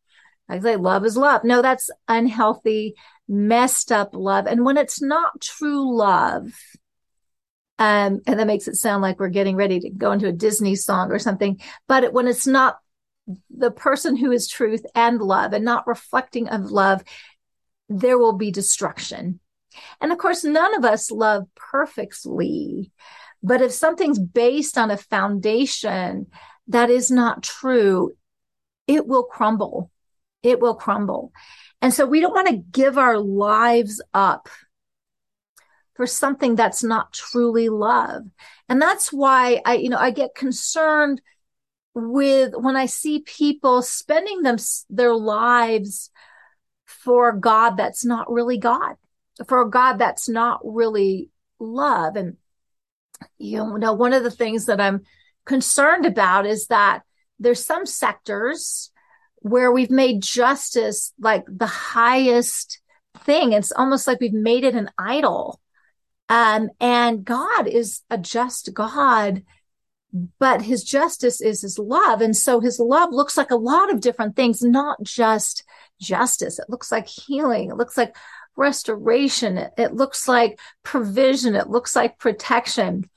I 0.49 0.59
say 0.59 0.75
love 0.75 1.05
is 1.05 1.15
love. 1.15 1.43
No, 1.43 1.61
that's 1.61 1.91
unhealthy, 2.07 2.95
messed 3.27 3.91
up 3.91 4.09
love. 4.13 4.47
And 4.47 4.65
when 4.65 4.77
it's 4.77 5.01
not 5.01 5.39
true 5.39 5.95
love, 5.95 6.51
um, 7.77 8.21
and 8.27 8.39
that 8.39 8.47
makes 8.47 8.67
it 8.67 8.75
sound 8.75 9.01
like 9.01 9.19
we're 9.19 9.29
getting 9.29 9.55
ready 9.55 9.79
to 9.79 9.89
go 9.89 10.11
into 10.11 10.27
a 10.27 10.33
Disney 10.33 10.75
song 10.75 11.11
or 11.11 11.19
something. 11.19 11.61
But 11.87 12.11
when 12.11 12.27
it's 12.27 12.47
not 12.47 12.79
the 13.55 13.71
person 13.71 14.15
who 14.15 14.31
is 14.31 14.47
truth 14.47 14.83
and 14.95 15.21
love 15.21 15.53
and 15.53 15.63
not 15.63 15.87
reflecting 15.87 16.49
of 16.49 16.71
love, 16.71 17.03
there 17.87 18.17
will 18.17 18.33
be 18.33 18.51
destruction. 18.51 19.39
And 20.01 20.11
of 20.11 20.17
course, 20.17 20.43
none 20.43 20.75
of 20.75 20.83
us 20.83 21.11
love 21.11 21.45
perfectly. 21.55 22.91
But 23.41 23.61
if 23.61 23.71
something's 23.71 24.19
based 24.19 24.77
on 24.77 24.91
a 24.91 24.97
foundation 24.97 26.27
that 26.67 26.89
is 26.89 27.09
not 27.11 27.43
true, 27.43 28.11
it 28.87 29.07
will 29.07 29.23
crumble 29.23 29.91
it 30.43 30.59
will 30.59 30.75
crumble. 30.75 31.31
And 31.81 31.93
so 31.93 32.05
we 32.05 32.21
don't 32.21 32.33
want 32.33 32.47
to 32.47 32.63
give 32.71 32.97
our 32.97 33.17
lives 33.17 34.01
up 34.13 34.49
for 35.95 36.05
something 36.05 36.55
that's 36.55 36.83
not 36.83 37.13
truly 37.13 37.69
love. 37.69 38.23
And 38.67 38.81
that's 38.81 39.11
why 39.11 39.61
I, 39.65 39.75
you 39.75 39.89
know, 39.89 39.97
I 39.97 40.11
get 40.11 40.35
concerned 40.35 41.21
with 41.93 42.53
when 42.55 42.75
I 42.75 42.85
see 42.85 43.19
people 43.19 43.81
spending 43.81 44.41
them 44.41 44.57
their 44.89 45.13
lives 45.13 46.09
for 46.85 47.33
God 47.33 47.77
that's 47.77 48.05
not 48.05 48.31
really 48.31 48.57
God, 48.57 48.95
for 49.47 49.61
a 49.61 49.69
God 49.69 49.97
that's 49.97 50.29
not 50.29 50.61
really 50.63 51.29
love. 51.59 52.15
And 52.15 52.37
you 53.37 53.77
know, 53.77 53.93
one 53.93 54.13
of 54.13 54.23
the 54.23 54.31
things 54.31 54.65
that 54.67 54.79
I'm 54.79 55.01
concerned 55.45 56.05
about 56.05 56.45
is 56.45 56.67
that 56.67 57.01
there's 57.39 57.65
some 57.65 57.85
sectors 57.85 58.91
where 59.41 59.71
we've 59.71 59.91
made 59.91 60.21
justice 60.21 61.13
like 61.19 61.43
the 61.47 61.65
highest 61.65 62.81
thing. 63.19 63.53
It's 63.53 63.71
almost 63.71 64.07
like 64.07 64.19
we've 64.19 64.33
made 64.33 64.63
it 64.63 64.75
an 64.75 64.89
idol. 64.97 65.59
Um, 66.27 66.69
and 66.79 67.25
God 67.25 67.67
is 67.67 68.01
a 68.09 68.17
just 68.17 68.73
God, 68.73 69.43
but 70.39 70.61
his 70.61 70.83
justice 70.83 71.41
is 71.41 71.61
his 71.61 71.79
love. 71.79 72.21
And 72.21 72.35
so 72.35 72.59
his 72.59 72.79
love 72.79 73.09
looks 73.11 73.35
like 73.35 73.51
a 73.51 73.55
lot 73.55 73.91
of 73.91 74.01
different 74.01 74.35
things, 74.35 74.61
not 74.61 75.01
just 75.01 75.63
justice. 75.99 76.59
It 76.59 76.69
looks 76.69 76.91
like 76.91 77.07
healing. 77.07 77.71
It 77.71 77.77
looks 77.77 77.97
like 77.97 78.15
restoration. 78.55 79.57
It, 79.57 79.73
it 79.77 79.93
looks 79.93 80.27
like 80.27 80.59
provision. 80.83 81.55
It 81.55 81.69
looks 81.69 81.95
like 81.95 82.19
protection. 82.19 83.09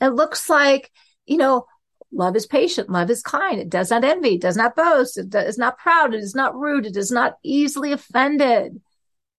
It 0.00 0.10
looks 0.10 0.48
like, 0.48 0.90
you 1.26 1.38
know, 1.38 1.66
Love 2.12 2.36
is 2.36 2.46
patient. 2.46 2.90
Love 2.90 3.10
is 3.10 3.22
kind. 3.22 3.58
It 3.58 3.70
does 3.70 3.90
not 3.90 4.04
envy. 4.04 4.34
It 4.34 4.42
does 4.42 4.56
not 4.56 4.76
boast. 4.76 5.16
It 5.16 5.34
is 5.34 5.56
not 5.56 5.78
proud. 5.78 6.14
It 6.14 6.20
is 6.20 6.34
not 6.34 6.54
rude. 6.54 6.86
It 6.86 6.96
is 6.96 7.10
not 7.10 7.38
easily 7.42 7.92
offended. 7.92 8.80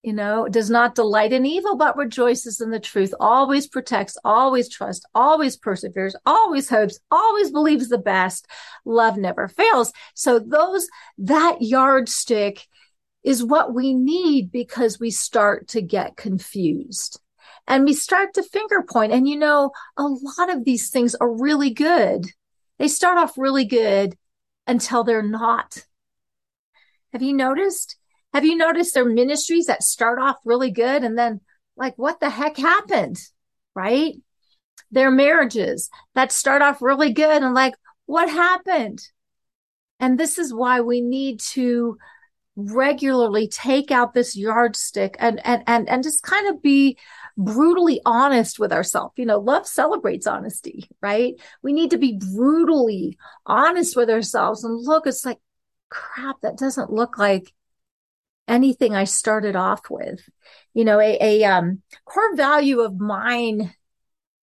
You 0.01 0.11
know, 0.11 0.45
it 0.45 0.51
does 0.51 0.69
not 0.69 0.95
delight 0.95 1.31
in 1.31 1.45
evil, 1.45 1.77
but 1.77 1.95
rejoices 1.95 2.59
in 2.59 2.71
the 2.71 2.79
truth, 2.79 3.13
always 3.21 3.67
protects, 3.67 4.17
always 4.25 4.67
trusts, 4.67 5.05
always 5.15 5.55
perseveres, 5.55 6.13
always 6.25 6.67
hopes, 6.67 6.99
always 7.09 7.51
believes 7.51 7.87
the 7.87 7.97
best. 7.97 8.45
Love 8.83 9.15
never 9.15 9.47
fails. 9.47 9.93
So 10.13 10.39
those, 10.39 10.89
that 11.19 11.61
yardstick 11.61 12.67
is 13.23 13.45
what 13.45 13.73
we 13.73 13.93
need 13.93 14.51
because 14.51 14.99
we 14.99 15.09
start 15.09 15.69
to 15.69 15.81
get 15.81 16.17
confused 16.17 17.21
and 17.65 17.85
we 17.85 17.93
start 17.93 18.33
to 18.33 18.43
finger 18.43 18.83
point. 18.83 19.13
And 19.13 19.29
you 19.29 19.37
know, 19.37 19.71
a 19.95 20.03
lot 20.03 20.49
of 20.49 20.65
these 20.65 20.89
things 20.89 21.15
are 21.15 21.31
really 21.31 21.69
good 21.69 22.25
they 22.79 22.87
start 22.87 23.17
off 23.17 23.37
really 23.37 23.65
good 23.65 24.15
until 24.67 25.03
they're 25.03 25.21
not. 25.21 25.85
Have 27.11 27.21
you 27.21 27.33
noticed? 27.33 27.97
Have 28.33 28.45
you 28.45 28.57
noticed 28.57 28.93
their 28.95 29.05
ministries 29.05 29.67
that 29.67 29.83
start 29.83 30.19
off 30.19 30.37
really 30.45 30.71
good 30.71 31.03
and 31.03 31.17
then 31.17 31.41
like, 31.77 31.97
what 31.97 32.19
the 32.19 32.29
heck 32.29 32.57
happened? 32.57 33.19
Right? 33.75 34.15
Their 34.91 35.11
marriages 35.11 35.89
that 36.15 36.31
start 36.31 36.61
off 36.61 36.81
really 36.81 37.13
good 37.13 37.43
and 37.43 37.53
like, 37.53 37.75
what 38.05 38.29
happened? 38.29 39.01
And 39.99 40.19
this 40.19 40.37
is 40.37 40.53
why 40.53 40.81
we 40.81 41.01
need 41.01 41.39
to 41.51 41.97
regularly 42.55 43.47
take 43.47 43.91
out 43.91 44.13
this 44.13 44.35
yardstick 44.35 45.15
and, 45.19 45.39
and, 45.45 45.63
and, 45.65 45.89
and 45.89 46.03
just 46.03 46.23
kind 46.23 46.47
of 46.47 46.61
be 46.61 46.97
brutally 47.37 48.01
honest 48.05 48.59
with 48.59 48.71
ourselves. 48.71 49.13
You 49.17 49.25
know, 49.25 49.39
love 49.39 49.67
celebrates 49.67 50.27
honesty, 50.27 50.89
right? 51.01 51.33
We 51.61 51.73
need 51.73 51.91
to 51.91 51.97
be 51.97 52.19
brutally 52.33 53.17
honest 53.45 53.95
with 53.95 54.09
ourselves 54.09 54.63
and 54.63 54.79
look, 54.79 55.07
it's 55.07 55.25
like, 55.25 55.39
crap, 55.89 56.41
that 56.41 56.57
doesn't 56.57 56.91
look 56.91 57.17
like 57.17 57.53
anything 58.47 58.95
I 58.95 59.05
started 59.05 59.55
off 59.55 59.89
with. 59.89 60.19
You 60.73 60.85
know, 60.85 60.99
a, 60.99 61.17
a 61.21 61.43
um, 61.43 61.81
core 62.05 62.35
value 62.35 62.81
of 62.81 62.99
mine 62.99 63.73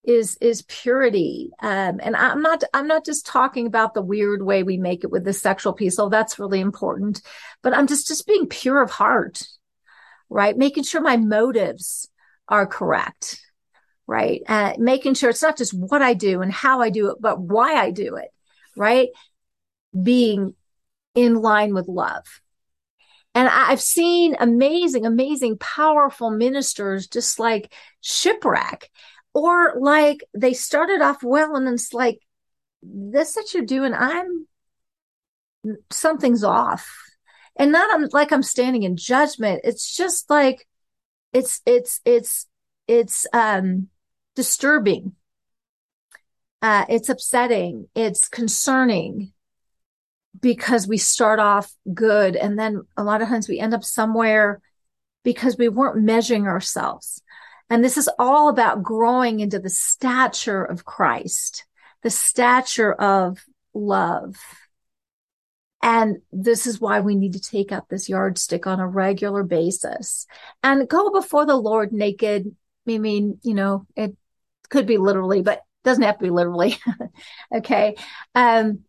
is 0.03 0.39
is 0.41 0.63
purity 0.63 1.51
um 1.61 2.01
and 2.03 2.17
i'm 2.17 2.41
not 2.41 2.65
i'm 2.73 2.87
not 2.87 3.05
just 3.05 3.27
talking 3.27 3.67
about 3.67 3.93
the 3.93 4.01
weird 4.01 4.43
way 4.43 4.63
we 4.63 4.79
make 4.79 5.05
it 5.05 5.11
with 5.11 5.25
the 5.25 5.33
sexual 5.33 5.75
piece 5.75 5.99
oh 5.99 6.09
that's 6.09 6.39
really 6.39 6.59
important 6.59 7.21
but 7.63 7.77
i'm 7.77 7.87
just 7.87 8.09
just 8.09 8.27
being 8.27 8.47
pure 8.47 8.81
of 8.81 8.91
heart 8.91 9.43
right 10.31 10.57
making 10.57 10.85
sure 10.85 11.03
my 11.03 11.19
motives 11.19 12.09
are 12.51 12.67
correct, 12.67 13.41
right? 14.07 14.43
Uh, 14.47 14.75
making 14.77 15.15
sure 15.15 15.31
it's 15.31 15.43
not 15.43 15.57
just 15.57 15.73
what 15.73 16.03
I 16.03 16.15
do 16.15 16.43
and 16.43 16.53
how 16.53 16.81
I 16.81 16.91
do 16.91 17.11
it, 17.11 17.17
but 17.21 17.41
why 17.41 17.75
I 17.77 17.91
do 17.91 18.17
it, 18.17 18.29
right? 18.77 19.09
Being 20.01 20.55
in 21.15 21.37
line 21.37 21.73
with 21.73 21.89
love. 21.89 22.25
And 23.35 23.49
I've 23.49 23.81
seen 23.81 24.37
amazing, 24.41 25.07
amazing, 25.07 25.59
powerful 25.59 26.31
ministers 26.31 27.07
just 27.07 27.39
like 27.39 27.73
shipwreck 28.01 28.91
or 29.33 29.75
like 29.79 30.25
they 30.35 30.53
started 30.53 31.01
off 31.01 31.23
well 31.23 31.55
and 31.55 31.69
it's 31.69 31.95
like, 31.95 32.19
this 32.83 33.35
that 33.35 33.55
you're 33.55 33.65
doing, 33.65 33.95
I'm 33.95 34.49
something's 35.91 36.43
off. 36.43 36.91
And 37.57 37.73
not 37.73 37.93
I'm, 37.93 38.09
like 38.13 38.33
I'm 38.33 38.43
standing 38.43 38.83
in 38.83 38.97
judgment. 38.97 39.61
It's 39.65 39.95
just 39.95 40.31
like 40.31 40.67
it's 41.33 41.61
it's 41.67 42.01
it's 42.05 42.47
it's 42.87 43.27
um 43.33 43.89
disturbing. 44.37 45.13
Uh 46.63 46.85
it's 46.89 47.09
upsetting. 47.09 47.89
It's 47.95 48.29
concerning 48.29 49.33
because 50.41 50.87
we 50.87 50.97
start 50.97 51.39
off 51.39 51.73
good 51.93 52.37
and 52.37 52.59
then 52.59 52.83
a 52.97 53.05
lot 53.05 53.21
of 53.21 53.29
times 53.29 53.49
we 53.49 53.59
end 53.59 53.75
up 53.75 53.85
somewhere 53.85 54.61
because 55.25 55.57
we 55.59 55.69
weren't 55.69 56.03
measuring 56.03 56.47
ourselves. 56.47 57.23
And 57.69 57.85
this 57.85 57.97
is 57.97 58.09
all 58.19 58.49
about 58.49 58.83
growing 58.83 59.41
into 59.41 59.59
the 59.59 59.71
stature 59.71 60.65
of 60.65 60.85
Christ 60.85 61.65
the 62.03 62.11
stature 62.11 62.93
of 62.93 63.45
love 63.75 64.37
and 65.83 66.19
this 66.33 66.67
is 66.67 66.81
why 66.81 67.01
we 67.01 67.15
need 67.15 67.33
to 67.33 67.41
take 67.41 67.73
up 67.73 67.89
this 67.89 68.09
yardstick 68.09 68.67
on 68.67 68.81
a 68.81 68.87
regular 68.87 69.43
basis 69.43 70.27
and 70.63 70.89
go 70.89 71.11
before 71.11 71.47
the 71.47 71.57
Lord 71.57 71.93
naked. 71.93 72.55
I 72.89 72.99
mean, 72.99 73.39
you 73.43 73.55
know, 73.55 73.87
it 73.97 74.17
could 74.69 74.87
be 74.87 74.99
literally, 74.99 75.43
but 75.43 75.63
doesn't 75.85 76.03
have 76.03 76.19
to 76.19 76.25
be 76.25 76.31
literally. 76.31 76.79
okay. 77.55 77.97
Um, 78.35 78.81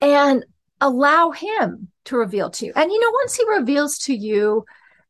and 0.00 0.44
allow 0.80 1.30
him 1.30 1.88
to 2.06 2.16
reveal 2.16 2.50
to 2.50 2.66
you. 2.66 2.72
And, 2.74 2.90
you 2.90 3.00
know, 3.00 3.10
once 3.10 3.36
he 3.36 3.44
reveals 3.48 3.98
to 3.98 4.14
you, 4.14 4.64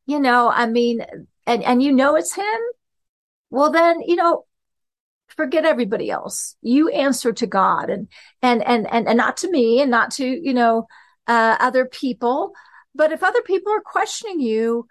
you 0.06 0.18
know, 0.18 0.50
I 0.50 0.66
mean, 0.66 1.04
and, 1.46 1.62
and 1.62 1.82
you 1.82 1.92
know 1.92 2.16
it's 2.16 2.34
him, 2.34 2.60
well, 3.50 3.70
then, 3.70 4.00
you 4.02 4.16
know, 4.16 4.44
forget 5.28 5.64
everybody 5.64 6.10
else. 6.10 6.56
You 6.62 6.88
answer 6.90 7.32
to 7.32 7.46
God 7.46 7.90
and, 7.90 8.08
and, 8.42 8.62
and, 8.66 8.86
and, 8.90 9.08
and 9.08 9.16
not 9.16 9.38
to 9.38 9.50
me 9.50 9.80
and 9.80 9.90
not 9.90 10.10
to, 10.12 10.26
you 10.26 10.52
know, 10.52 10.86
uh, 11.26 11.56
other 11.60 11.86
people. 11.86 12.52
But 12.94 13.12
if 13.12 13.22
other 13.22 13.42
people 13.42 13.72
are 13.72 13.80
questioning 13.80 14.40
you, 14.40 14.86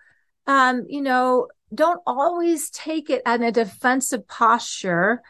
um, 0.47 0.85
you 0.87 1.01
know, 1.01 1.47
don't 1.73 2.01
always 2.05 2.69
take 2.69 3.09
it 3.09 3.21
in 3.25 3.43
a 3.43 3.51
defensive 3.51 4.27
posture. 4.27 5.21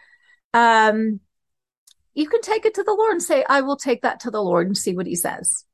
Um, 0.54 1.20
you 2.14 2.28
can 2.28 2.42
take 2.42 2.66
it 2.66 2.74
to 2.76 2.84
the 2.84 2.94
Lord 2.94 3.14
and 3.14 3.24
say, 3.24 3.46
I 3.48 3.62
will 3.62 3.78
take 3.78 4.02
that 4.02 4.22
to 4.22 4.32
the 4.32 4.42
Lord 4.42 4.68
and 4.68 4.78
see 4.78 4.96
what 4.96 5.08
he 5.08 5.16
says. 5.16 5.66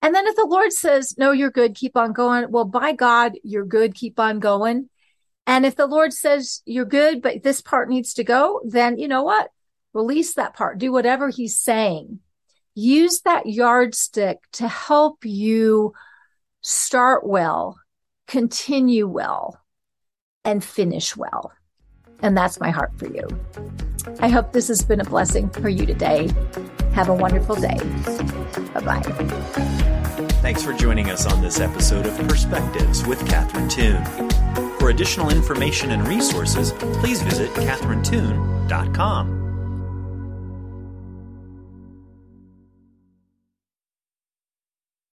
And 0.00 0.14
then 0.14 0.26
if 0.26 0.36
the 0.36 0.46
Lord 0.46 0.72
says, 0.72 1.14
no, 1.16 1.32
you're 1.32 1.50
good, 1.50 1.74
keep 1.74 1.96
on 1.96 2.12
going. 2.12 2.50
Well, 2.50 2.66
by 2.66 2.92
God, 2.92 3.32
you're 3.42 3.64
good, 3.64 3.94
keep 3.94 4.20
on 4.20 4.38
going. 4.38 4.88
And 5.46 5.66
if 5.66 5.76
the 5.76 5.86
Lord 5.86 6.12
says 6.12 6.62
you're 6.64 6.84
good, 6.84 7.22
but 7.22 7.42
this 7.42 7.60
part 7.60 7.88
needs 7.88 8.14
to 8.14 8.24
go, 8.24 8.60
then 8.64 8.98
you 8.98 9.08
know 9.08 9.22
what? 9.22 9.50
Release 9.92 10.34
that 10.34 10.54
part. 10.54 10.78
Do 10.78 10.92
whatever 10.92 11.28
he's 11.28 11.58
saying. 11.58 12.20
Use 12.74 13.20
that 13.20 13.46
yardstick 13.46 14.38
to 14.52 14.66
help 14.68 15.24
you 15.24 15.92
start 16.60 17.26
well, 17.26 17.78
continue 18.26 19.06
well, 19.06 19.60
and 20.44 20.64
finish 20.64 21.16
well. 21.16 21.52
And 22.20 22.36
that's 22.36 22.58
my 22.60 22.70
heart 22.70 22.92
for 22.96 23.06
you. 23.06 23.26
I 24.20 24.28
hope 24.28 24.52
this 24.52 24.68
has 24.68 24.82
been 24.84 25.00
a 25.00 25.04
blessing 25.04 25.50
for 25.50 25.68
you 25.68 25.86
today. 25.86 26.30
Have 26.92 27.08
a 27.08 27.14
wonderful 27.14 27.56
day. 27.56 27.78
Bye 28.74 28.80
bye. 28.80 29.02
Thanks 30.42 30.62
for 30.62 30.72
joining 30.72 31.10
us 31.10 31.26
on 31.26 31.40
this 31.40 31.60
episode 31.60 32.06
of 32.06 32.16
Perspectives 32.28 33.06
with 33.06 33.26
Catherine 33.26 33.68
Toon. 33.68 34.04
For 34.78 34.90
additional 34.90 35.30
information 35.30 35.92
and 35.92 36.06
resources, 36.06 36.72
please 36.72 37.22
visit 37.22 37.50
catherinetoon.com. 37.54 39.43